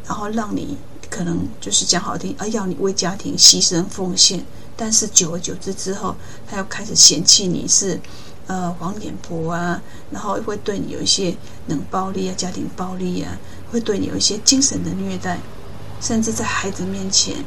[0.07, 0.77] 然后让你
[1.09, 4.45] 可能就是讲好听，啊，要你为家庭牺牲奉献，
[4.77, 6.15] 但是久而久之之后，
[6.47, 7.99] 他又开始嫌弃你是
[8.47, 11.35] 呃黄脸婆啊，然后会对你有一些
[11.67, 13.37] 冷暴力啊、家庭暴力啊，
[13.71, 15.39] 会对你有一些精神的虐待，
[16.01, 17.37] 甚至在孩子面前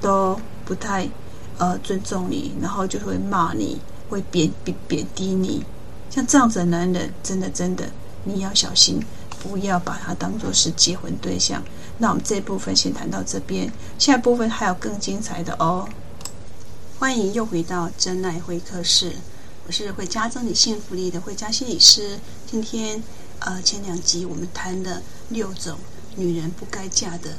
[0.00, 1.08] 都不太
[1.58, 5.62] 呃尊重你，然后就会骂你，会贬贬贬低你。
[6.08, 7.84] 像这样子的男人，真的真的
[8.24, 8.98] 你要小心，
[9.42, 11.62] 不要把他当做是结婚对象。
[11.98, 15.86] 那我们这一部分先谈到这边，下一部分还有更精彩的哦。
[17.02, 19.16] 欢迎又回到真爱会客室，
[19.66, 22.20] 我是会加增你幸福力的会家心理师。
[22.48, 23.02] 今天
[23.40, 25.76] 呃前两集我们谈了六种
[26.14, 27.38] 女人不该嫁的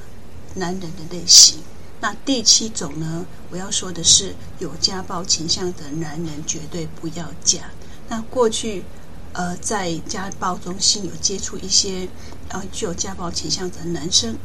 [0.56, 1.60] 男人的类型，
[2.02, 7.72] 那第七种呢，我要说的是有家暴倾向的男人绝对不要嫁。
[8.10, 8.84] 那过去
[9.32, 12.10] 呃在家暴中心有接触一些
[12.50, 14.36] 呃具有家暴倾向的男生，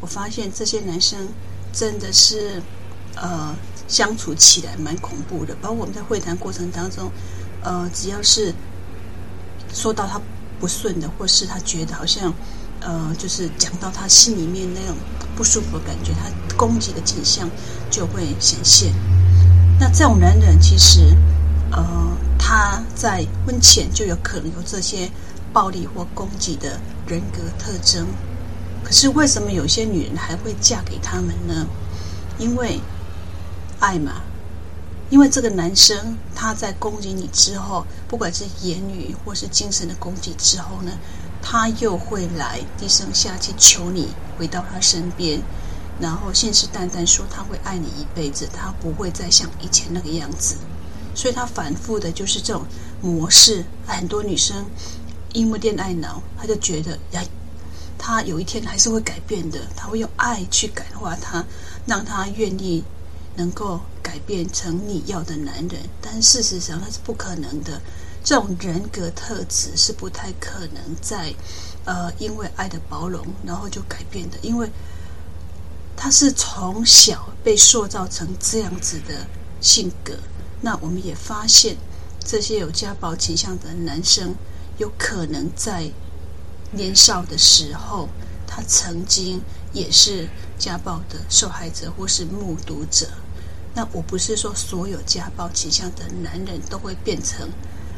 [0.00, 1.30] 我发现这些男生
[1.72, 2.62] 真的是
[3.16, 3.56] 呃。
[3.88, 7.10] 相处起来蛮恐怖的，包括我们在会谈过程当中，
[7.62, 8.54] 呃，只要是
[9.72, 10.20] 说到他
[10.60, 12.32] 不顺的，或是他觉得好像，
[12.80, 14.94] 呃，就是讲到他心里面那种
[15.34, 17.48] 不舒服的感觉，他攻击的倾向
[17.90, 18.92] 就会显现。
[19.80, 21.16] 那这种男人其实，
[21.70, 21.82] 呃，
[22.38, 25.10] 他在婚前就有可能有这些
[25.52, 28.06] 暴力或攻击的人格特征。
[28.84, 31.66] 可是为什么有些女人还会嫁给他们呢？
[32.38, 32.80] 因为
[33.80, 34.22] 爱嘛，
[35.10, 40.92] 因为这个男生他在攻击你之后，不管是言语或是精神的攻击之后呢，
[41.40, 45.40] 他又会来低声下气求你回到他身边，
[46.00, 50.56] 然后信誓旦旦说他会爱你一辈子，他不会再像以前那个样子，
[51.14, 52.64] 所以他反复的就是这种
[53.00, 53.64] 模式。
[53.86, 54.66] 很多女生
[55.32, 57.22] 因为恋爱脑，他就觉得呀，
[57.96, 61.44] 他有一天还是会改变的，他会用爱去感化他，
[61.86, 62.84] 让他愿意。
[63.38, 67.80] 能够改变成你要的男人，但事实上那是不可能的。
[68.24, 71.32] 这种人格特质是不太可能在
[71.84, 74.36] 呃，因为爱的包容，然后就改变的。
[74.42, 74.68] 因为
[75.96, 79.26] 他是从小被塑造成这样子的
[79.60, 80.14] 性格。
[80.60, 81.76] 那我们也发现，
[82.18, 84.34] 这些有家暴倾向的男生，
[84.78, 85.88] 有可能在
[86.72, 88.08] 年少的时候，
[88.46, 89.40] 他曾经
[89.72, 93.06] 也是家暴的受害者或是目睹者。
[93.78, 97.48] 那我不是说所有家暴倾向的男人都会变成，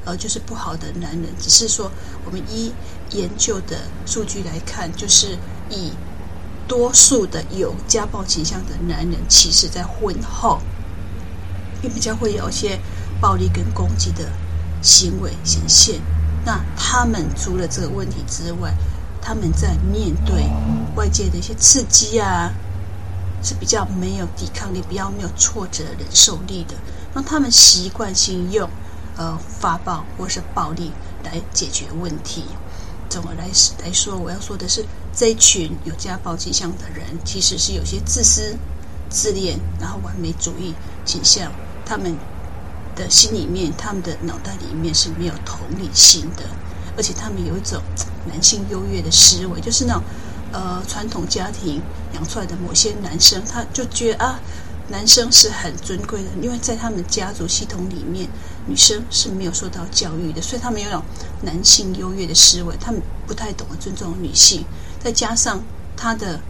[0.05, 1.90] 呃，就是不好的男人，只是说
[2.27, 2.71] 我们依
[3.12, 5.38] 研究的数据来看，就是
[5.71, 5.90] 以
[6.69, 10.59] 多数的有家暴倾向的男人，其实在婚后
[11.83, 12.79] 也比较会有一些
[13.19, 14.31] 暴力跟攻击的
[14.83, 15.99] 行为显现。
[16.45, 18.75] 那他们除了这个问题之外，
[19.23, 20.45] 他们在面对
[20.95, 22.53] 外界的一些刺激啊。
[23.42, 26.74] 是比较没有抵抗力，比较没有挫折忍受力的，
[27.14, 28.68] 那他们习惯性用
[29.16, 30.92] 呃发暴或是暴力
[31.24, 32.44] 来解决问题。
[33.09, 33.48] 总的来
[33.83, 38.57] 来说，我要说的是，这一群有家暴倾向的人，其实是有些自私、
[39.09, 40.74] 自恋，然后完美主义
[41.05, 41.50] 倾向。
[41.85, 42.16] 他们
[42.94, 46.44] 的心里面，他们的脑袋里面是没有同理心的，
[46.96, 47.83] 而且他们有一种
[48.31, 50.03] 男性优越的思维，就是那种。
[50.53, 51.81] 呃，传统家庭
[52.14, 54.40] 养出来的某些男生，他就觉得啊，
[54.88, 58.29] 男生是很尊贵的，因为在他们家族系统里面，
[58.66, 61.03] 女生是没有受到教育的，所以他们有种
[61.42, 64.64] 男性优越的思维，他们不太懂得尊重女性。
[65.03, 65.62] 再加上
[65.96, 66.40] 他的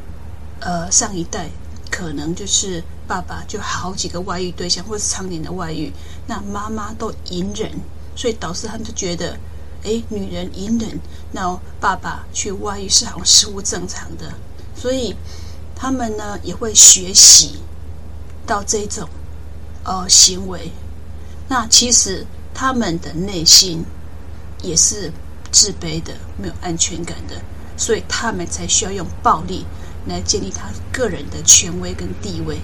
[0.61, 1.49] 呃上一代
[1.91, 5.93] 可能就是爸爸就好几个外遇对象，或是常年的外遇，
[6.27, 7.71] 那妈妈都隐忍，
[8.17, 9.37] 所以导致他们就觉得。
[9.83, 11.01] 诶，女人隐忍，
[11.33, 14.31] 那爸爸去外遇是好像事物正常的，
[14.77, 15.17] 所以
[15.81, 17.59] 他们呢也会学习
[18.47, 19.09] 到这种
[19.83, 20.71] 呃行为。
[21.49, 23.83] 那其实他们的内心
[24.63, 25.11] 也是
[25.51, 27.41] 自卑的，没有安全感的，
[27.79, 29.65] 所以他们才需要用暴力
[30.07, 32.59] 来建立他个人的权威跟地位。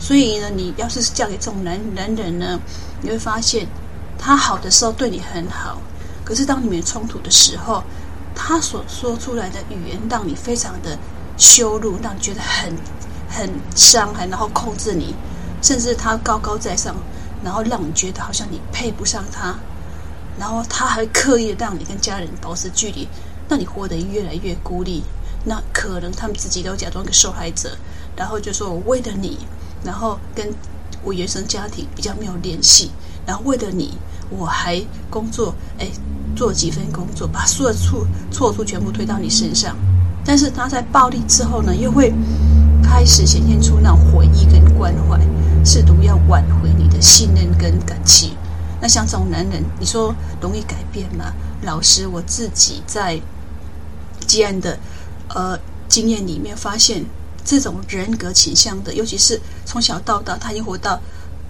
[0.00, 2.58] 所以呢，你要是嫁给这种男男人呢，
[3.02, 3.66] 你会发现
[4.18, 5.78] 他好的时候对你很好。
[6.24, 7.84] 可是，当你们冲突的时候，
[8.34, 10.98] 他所说出来的语言让你非常的
[11.36, 12.76] 羞辱，让你觉得很
[13.28, 15.14] 很伤害，然后控制你，
[15.62, 16.94] 甚至他高高在上，
[17.42, 19.54] 然后让你觉得好像你配不上他，
[20.38, 23.08] 然后他还刻意让你跟家人保持距离，
[23.48, 25.02] 让你活得越来越孤立。
[25.44, 27.76] 那可能他们自己都假装个受害者，
[28.16, 29.38] 然后就说我为了你，
[29.84, 30.52] 然后跟
[31.02, 32.90] 我原生家庭比较没有联系，
[33.26, 33.98] 然后为了你。
[34.30, 35.86] 我还工作，哎，
[36.34, 39.76] 做几份工作，把所有的错错处全部推到你身上。
[40.24, 42.12] 但是他在暴力之后呢，又会
[42.82, 45.20] 开始显现出那种回忆跟关怀，
[45.64, 48.36] 试图要挽回你的信任跟感情。
[48.80, 51.32] 那像这种男人，你说容易改变吗？
[51.62, 53.20] 老师，我自己在
[54.26, 54.78] 接案的
[55.28, 55.58] 呃
[55.88, 57.04] 经验里面发现，
[57.44, 61.00] 这种人格倾向的，尤其是从小到大，他已经活到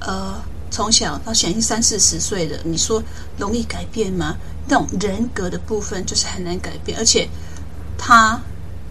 [0.00, 0.34] 呃
[0.70, 3.02] 从小到现在三四十岁了，你说
[3.36, 4.36] 容易改变吗？
[4.68, 7.28] 那种人格的部分就是很难改变，而且
[7.98, 8.40] 他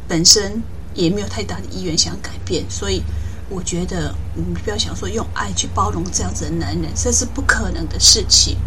[0.08, 0.62] 本身
[0.94, 3.02] 也没有太大的意愿想改变，所以
[3.50, 8.58] 我觉得你不要想说用爱去包容这样子的男人，这是不可能的事情。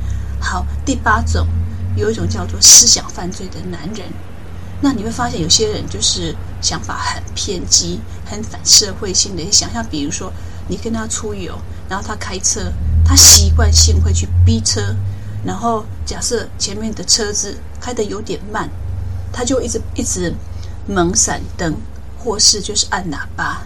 [0.41, 1.47] 好，第八种
[1.97, 4.07] 有一种叫做思想犯罪的男人，
[4.81, 10.33] 那你会发现有些人就是想法很偏激、很反社会性的一些想象，比如说
[10.69, 11.59] 你跟他出游，
[11.89, 12.73] 然后他开车，
[13.05, 14.95] 他习惯性会去逼车。
[15.45, 18.69] 然后假设前面的车子开得有点慢，
[19.33, 20.35] 他就一直一直
[20.87, 21.75] 猛闪灯，
[22.19, 23.63] 或是就是按喇叭，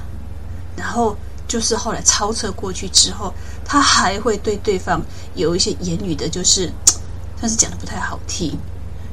[0.77, 1.17] 然后
[1.47, 3.33] 就是后来超车过去之后，
[3.65, 5.03] 他还会对对方
[5.35, 6.73] 有一些言语的，就是
[7.41, 8.59] 但是讲的不太好听。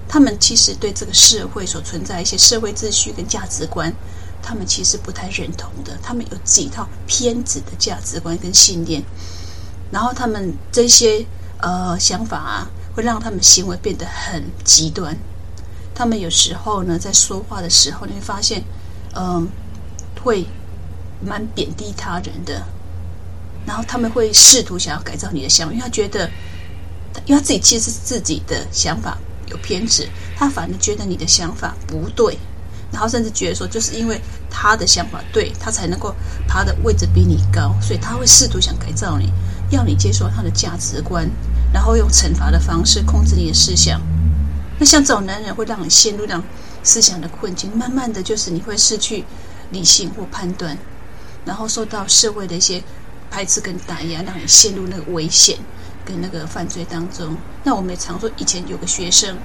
[0.07, 3.93] 他们其实对这个社会所存在一些社会秩序跟价值观，
[4.41, 5.97] 他们其实不太认同的。
[6.01, 9.03] 他们有几套偏执的价值观跟信念，
[9.91, 11.25] 然后他们这些。
[11.59, 15.17] 呃，想法啊，会让他们行为变得很极端。
[15.97, 18.63] 他们有时候呢，在说话的时候，你会发现，
[19.15, 19.47] 嗯、
[20.23, 20.45] 会
[21.25, 22.61] 蛮贬低他人的。
[23.65, 26.29] 然后他们会试图想要改造你的想法，因为他觉得，
[27.25, 29.17] 因为他自己其实自己的想法
[29.47, 32.37] 有偏执，他反而觉得你的想法不对。
[32.91, 34.21] 然后甚至觉得说，就是因为
[34.51, 36.13] 他的想法对，他才能够
[36.47, 39.33] 爬的位置比你高，所以他会试图想改造你。
[39.71, 41.27] 要你接受他的价值观，
[41.73, 43.99] 然后用惩罚的方式控制你的思想。
[44.79, 46.43] 那像这种男人会让你陷入那种
[46.83, 49.23] 思想的困境，慢慢的就是你会失去
[49.71, 50.77] 理性或判断，
[51.45, 52.83] 然后受到社会的一些
[53.31, 55.57] 排斥跟打压，让你陷入那个危险
[56.05, 57.35] 跟那个犯罪当中。
[57.63, 59.37] 那我们也常说，以前有个学生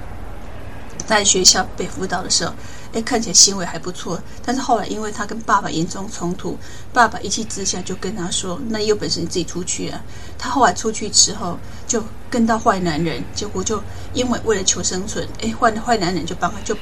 [1.07, 2.53] 在学校被辅导的时候。
[2.93, 6.59] 哎，看起来行为还不错，但是后来因为他跟爸爸严重冲突，
[6.93, 9.99] 爸爸一气之下就跟他说：“那你有本事你自己出去啊！”
[10.39, 13.83] 他后来出去之后，就跟到坏男人，结果就
[14.13, 16.77] 因为为了求生存，哎，坏坏男人就帮他就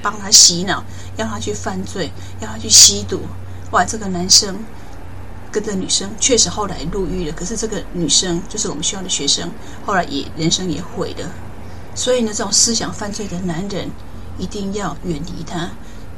[0.00, 0.84] 帮他洗脑，
[1.16, 3.22] 让他去犯罪，让他去吸毒。
[3.72, 4.56] 哇，这个男生
[5.50, 9.50] 跟这女生确实后来入狱了，可是这个女生就是我们学校的学生，
[9.84, 11.28] 后来也人生也毁了。
[11.96, 13.90] 所以呢，这种思想犯罪的男人。
[14.38, 15.70] 一定要远离他，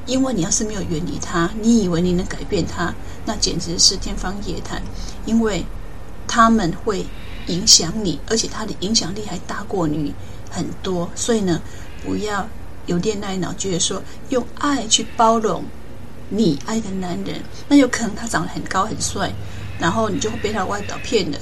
[0.06, 2.94] 因为你要是没有远离他，你以为你能改变他，
[3.24, 4.82] 那简直是天方夜谭。
[5.26, 5.64] 因为
[6.28, 7.06] 他们会
[7.46, 10.14] 影响你，而且他的影响力还大过你
[10.50, 11.10] 很多。
[11.14, 11.60] 所以呢，
[12.04, 12.48] 不要
[12.86, 15.64] 有恋爱脑，觉得说用爱去包容
[16.28, 19.32] 你爱的男人，那有可能他长得很高很帅，
[19.78, 21.38] 然后你就会被他外表骗了。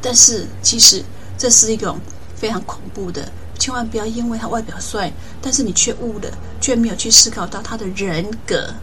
[0.00, 1.02] 但是其实
[1.38, 1.98] 这是一种
[2.34, 3.30] 非常恐怖的。
[3.62, 6.28] 千万不要因为他外表帅，但是你却误了，
[6.60, 8.74] 却没有去思考到他的人格。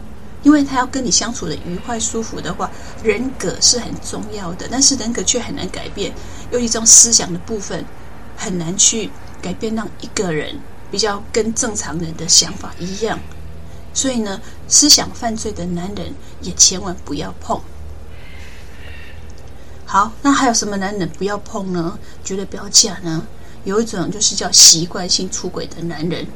[0.42, 2.70] 因为他要跟你相处的愉快舒服的话，
[3.04, 4.66] 人格是很重要的。
[4.70, 6.14] 但是人格却很难改变，
[6.50, 7.84] 有一种思想的部分
[8.38, 9.10] 很难去
[9.42, 10.58] 改变，让一个人
[10.90, 13.18] 比较跟正常人的想法一样。
[13.92, 17.60] 所以呢，思想犯罪的男人也千万不要碰。
[19.84, 21.98] 好，那还有什么男人不要碰呢？
[22.24, 23.26] 绝对不要嫁呢？
[23.64, 26.26] 有一种就是叫习惯性出轨的男人，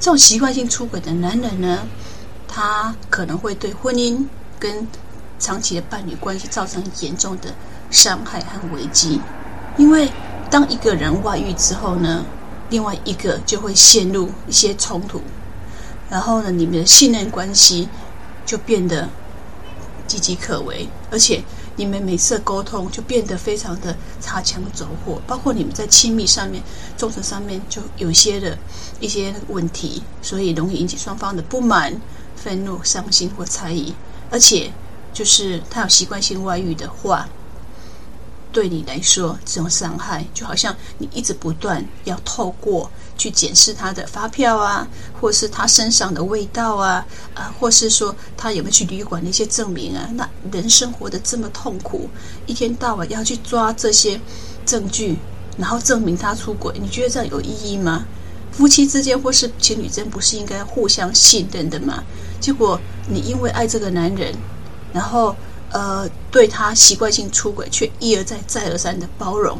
[0.00, 1.86] 这种习惯性出轨的男人呢，
[2.48, 4.24] 他可能会对婚姻
[4.58, 4.86] 跟
[5.38, 7.54] 长期的伴侣关系造成严重的
[7.90, 9.20] 伤害和危机。
[9.76, 10.10] 因为
[10.50, 12.24] 当一个人外遇之后呢，
[12.70, 15.22] 另外一个就会陷入一些冲突，
[16.10, 17.88] 然后呢，你们的信任关系
[18.44, 19.08] 就变得
[20.08, 21.42] 岌岌可危，而且。
[21.76, 26.62] 你们每次沟通就变得非常的擦枪走火，包括你们在亲密上面、
[26.96, 28.58] 忠诚上面就有些的
[28.98, 32.00] 一些问题，所以容易引起双方的不满、
[32.34, 33.94] 愤怒、伤心或猜疑。
[34.30, 34.72] 而且，
[35.12, 37.28] 就是他有习惯性外遇的话。
[38.56, 44.88] 对你来说，这种伤害就好像你一直不断要透过去检视他的发票啊，
[45.20, 50.08] 或是他身上的味道啊，啊，或是说他有没有去旅馆的一些证明啊。
[50.14, 52.08] 那人生活得这么痛苦，
[52.46, 54.18] 一天到晚要去抓这些
[54.64, 55.18] 证据，
[55.58, 58.06] 然后证明他出轨，你觉得这样有意义吗？
[58.52, 62.02] 夫妻之间或是情侣间不是应该互相信任的吗？
[62.40, 64.34] 结果你因为爱这个男人，
[64.94, 65.36] 然后。
[65.76, 69.58] 呃，对他习惯性出轨，却一而再、再而三的包容。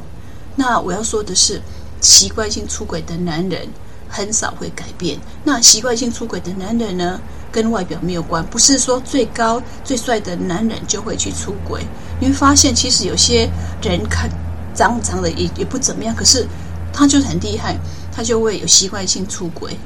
[0.55, 1.61] 那我要说的是，
[2.01, 3.69] 习惯性出轨的男人
[4.09, 5.19] 很少会改变。
[5.45, 7.21] 那习惯性出轨的男人呢，
[7.53, 11.85] 跟外表没有关，不是说最高最帅的男人就会去出轨。
[12.19, 13.47] 你会发现，其实有些
[13.83, 14.31] 人看
[14.75, 16.47] 长长的也也不怎么样，可是
[16.95, 17.77] 他就是很厉害，
[18.11, 19.77] 他就会有习惯性出轨。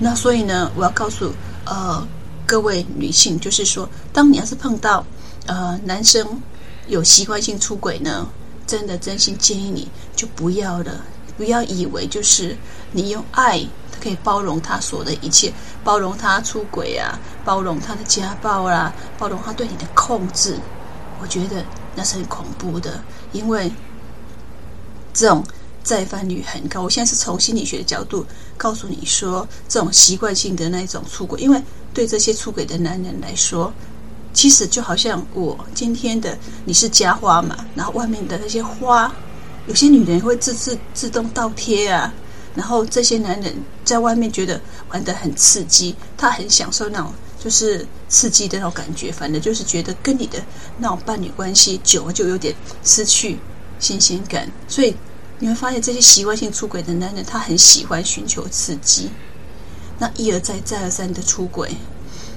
[0.00, 1.34] 那所以呢，我要告诉
[1.66, 2.02] 呃
[2.46, 5.04] 各位女性，就是说，当你要是碰到
[5.46, 6.40] 呃男生
[6.86, 8.26] 有习惯性出轨呢，
[8.66, 11.04] 真的真心建议你就不要了，
[11.36, 12.56] 不要以为就是
[12.92, 20.58] 你用爱他可以包容他所的一切，包容他出轨啊，包容他的家暴啦、啊，包容他对你的控制。
[21.20, 21.64] 我觉得
[21.94, 23.72] 那是很恐怖的，因为
[25.12, 25.44] 这种。
[25.84, 26.80] 再犯率很高。
[26.80, 28.24] 我现在是从心理学的角度
[28.56, 33.70] 告诉你说，这种习惯性的那种出轨，因为对这些出轨的男人来说，
[34.34, 39.10] 其实就好像我今天的你是家花嘛，然后外面的那些花，
[39.66, 42.12] 有些女人会自自自动倒贴啊，
[42.54, 43.54] 然后这些男人
[43.84, 44.60] 在外面觉得
[44.90, 47.10] 玩得很刺激，他很享受那种
[47.42, 50.42] 就是刺激的那种感觉，反正就是觉得跟你的
[50.78, 53.38] 那种伴侣关系久了就有点失去
[53.78, 54.94] 新鲜感，所以。
[55.40, 59.10] 你会发现这些习惯性出轨的男人，他很喜欢寻求刺激，
[59.98, 61.76] 那一而再、再而三的出轨。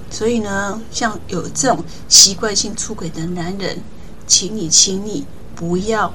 [0.10, 3.78] 所以呢，像有这种习惯性出轨的男人，
[4.26, 6.14] 请你，请你不要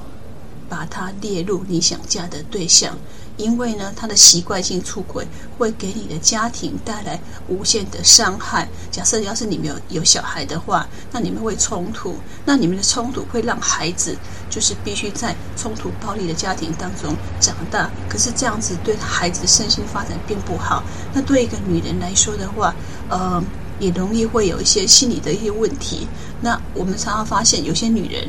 [0.67, 2.97] 把他列入你想嫁的对象。
[3.35, 5.27] 因为呢，他的习惯性出轨
[5.57, 8.69] 会给你的家庭带来无限的伤害。
[8.91, 12.15] 假设要是你们有有小孩的话，那你们会冲突，
[12.45, 14.15] 那你们的冲突会让孩子
[14.51, 17.89] 就是必须在冲突暴力的家庭当中长大。
[18.07, 20.83] 可是这样子对孩子的身心发展并不好。
[21.11, 22.75] 那对一个女人来说的话，
[23.09, 23.43] 呃，
[23.79, 26.07] 也容易会有一些心理的一些问题。
[26.41, 28.27] 那我们常常发现，有些女人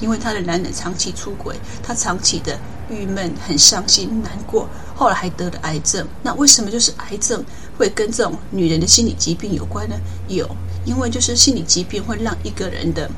[0.00, 2.58] 因为她的男人长期出轨，她长期的。
[2.90, 4.66] 郁闷、很伤心、难过，
[4.96, 6.08] 后来还得了癌症。
[6.22, 7.44] 那为什么就是癌症
[7.76, 9.94] 会跟这种女人的心理疾病有关呢？
[10.26, 10.48] 有，
[10.86, 13.10] 因为就是心理疾病会让一个人的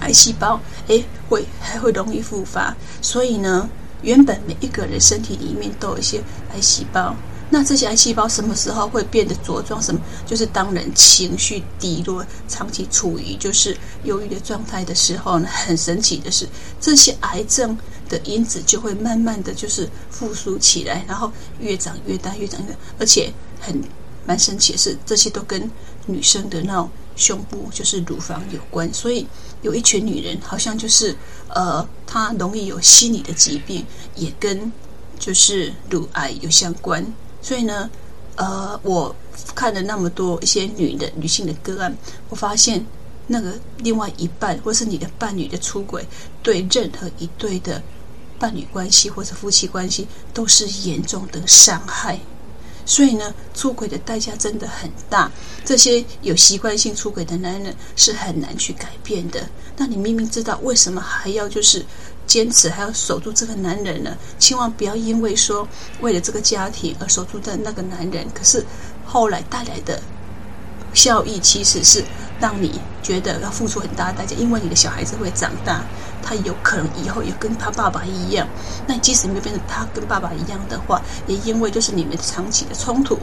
[0.00, 2.76] 癌细胞，诶，会还会容易复发。
[3.00, 3.66] 所以呢，
[4.02, 6.22] 原本每一个人身体里面都有一些
[6.52, 7.16] 癌细胞。
[7.48, 9.80] 那这些癌细胞什么时候会变得茁壮？
[9.80, 10.00] 什么？
[10.26, 16.48] 就是当人情绪低落、长期处于就是忧郁的状态的时候呢，很神奇的是，
[16.80, 17.78] 这些癌症
[18.08, 21.30] 的因子就会慢慢的就是复苏起来，然后
[21.60, 23.80] 越长越大，越长越大，而且很
[24.26, 25.70] 蛮神奇的是，这些都跟
[26.06, 28.92] 女生的那种胸部就是乳房有关。
[28.92, 29.24] 所以
[29.62, 31.16] 有一群女人好像就是
[31.48, 33.86] 呃，她容易有心理的疾病，
[34.16, 34.72] 也跟
[35.16, 37.06] 就是 乳癌有相关。
[37.46, 37.88] 所以呢，
[38.34, 39.14] 呃，我
[39.54, 41.96] 看了那么多一些女的女性的个案，
[42.28, 42.84] 我发现
[43.28, 46.04] 那个另外一半或是你的伴侣的出轨，
[46.42, 47.80] 对任何一对的
[48.36, 52.18] 伴侣关系或者夫妻关系都是严重的伤害。
[52.84, 55.30] 所以呢，出轨的代价真的很大。
[55.64, 59.48] 这些有习惯性出轨的男人是很难去改变的。
[59.76, 61.86] 那你明明知道为什么还要就是？
[62.26, 65.66] 坚持还要守住这个男人呢，千万不要因为说
[66.00, 68.64] 为了这个家庭而守住的那个男人，可是
[69.04, 70.00] 后来带来的
[70.92, 72.04] 效益其实是
[72.40, 75.84] 让你觉得要付出很大的代价，因为你的小孩子会长大，
[76.22, 78.46] 他有可能以后也跟他爸爸一样。
[78.86, 83.18] 那即使没变成他跟爸爸一样的话，也因为就是你们长期的冲突，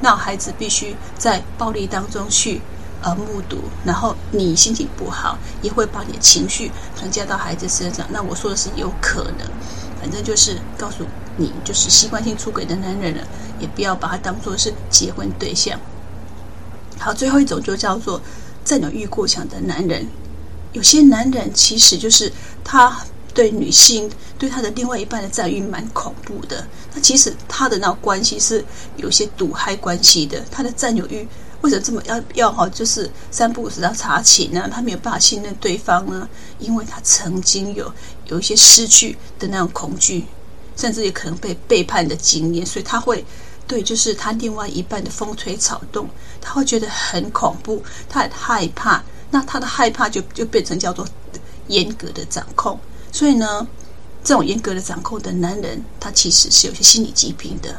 [0.00, 2.60] 那孩子必须在暴力当中去。
[3.02, 8.06] 而目睹，然后你心情不好，也会把你的情绪转嫁到孩子身上。
[8.10, 9.46] 那我说的是有可能，
[10.00, 11.04] 反正就是告诉
[11.36, 13.22] 你，就是习惯性出轨的男人了，
[13.60, 15.78] 也不要把他当做是结婚对象。
[16.98, 18.20] 好，最后一种就叫做
[18.64, 20.06] 占有欲过强的男人。
[20.72, 22.30] 有些男人其实就是
[22.62, 23.00] 他
[23.32, 26.66] 对女性，对他的另外一半的占有欲蛮恐怖的。
[26.92, 28.64] 那其实他的那关系是
[28.96, 31.26] 有些毒害关系的，他的占有欲。
[31.60, 32.68] 为什么这么要要哈？
[32.68, 34.70] 就是三不五时要查寝呢？
[34.72, 36.28] 他没有办法信任对方呢？
[36.60, 37.92] 因为他曾经有
[38.26, 40.24] 有一些失去的那种恐惧，
[40.76, 43.24] 甚至也可能被背叛的经验，所以他会
[43.66, 46.08] 对就是他另外一半的风吹草动，
[46.40, 49.02] 他会觉得很恐怖，他很害怕。
[49.32, 51.04] 那他的害怕就就变成叫做
[51.66, 52.78] 严格的掌控。
[53.10, 53.66] 所以呢，
[54.22, 57.76] 这种严格的掌控的男人，他其实是有些心理疾病的。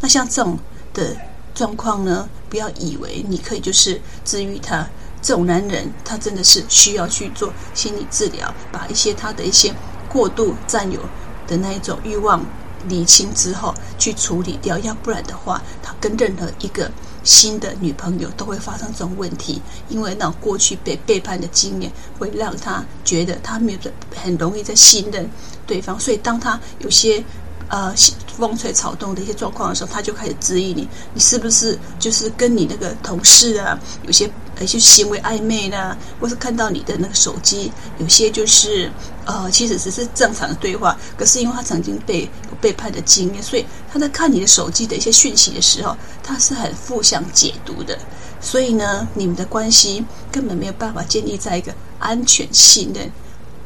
[0.00, 0.58] 那像这种
[0.92, 1.16] 的。
[1.54, 4.88] 状况呢，不要以为你可以就是治愈他。
[5.22, 9.72] 这种男人，他真的是需要去做心理治疗，把一些他的一些
[10.06, 11.00] 过度占有
[11.46, 12.44] 的那一种欲望
[12.88, 14.78] 理清之后去处理掉。
[14.80, 16.90] 要不然的话，他跟任何一个
[17.22, 23.78] 新的女朋友都会发生这种问题，因为那过去被背叛的经验会让他觉得他没有
[24.14, 25.26] 很容易在信任
[25.66, 25.98] 对方。
[25.98, 27.24] 所以当他有些
[27.68, 27.94] 呃
[28.36, 38.90] 风吹草动的一些状况的时候，他就开始质疑你，你是不是就是跟你那个同事啊，有些有些行为暧昧啦，或是看到你的那个手机，有些就是
[39.24, 47.96] 呃，其实只是正常的对话，可是因为他曾经被有背叛的经验，所以他在看你的手机的一些讯息的时候，他是很负向解读的，
[48.40, 53.10] 所以呢，你们的关系根本没有办法建立在一个安全信任。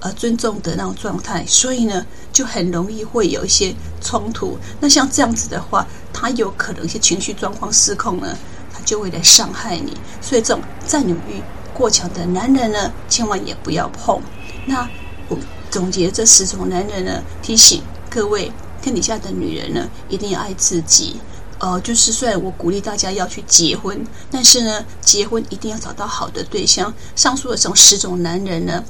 [0.00, 2.06] 呃，尊重的那种状态，所以呢，
[2.38, 4.56] 就很容易会有一些冲突。
[4.78, 8.28] 那像这样子的话，他有可能一些情绪状况失控呢，
[8.72, 9.92] 他就会来伤害你。
[10.20, 11.42] 所以这种占有欲
[11.74, 14.22] 过强的男人呢，千万也不要碰。
[14.66, 14.88] 那
[15.28, 15.36] 我
[15.68, 21.16] 总结这十种男人呢，提醒各位天底下的女人呢，一定要爱自己。
[21.58, 26.94] 呃，就是虽然我鼓励大家要去结婚，但是呢，结婚一定要找到好的对象。
[27.16, 28.84] 上述的这种十种男人呢。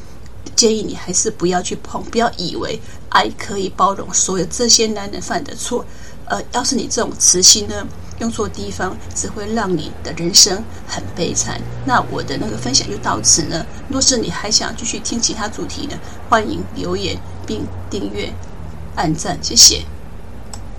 [0.58, 2.80] 建议你还是不要去碰，不要以为
[3.10, 5.84] 爱可以包容所有这些男人犯的错。
[6.24, 7.86] 呃，要是你这种慈心呢，
[8.18, 11.60] 用错地方，只会让你的人生很悲惨。
[11.86, 13.64] 那我的那个分享就到此呢。
[13.88, 15.96] 若是你还想继续听其他主题呢，
[16.28, 18.32] 欢迎留言并订阅、
[18.96, 19.84] 按赞，谢谢。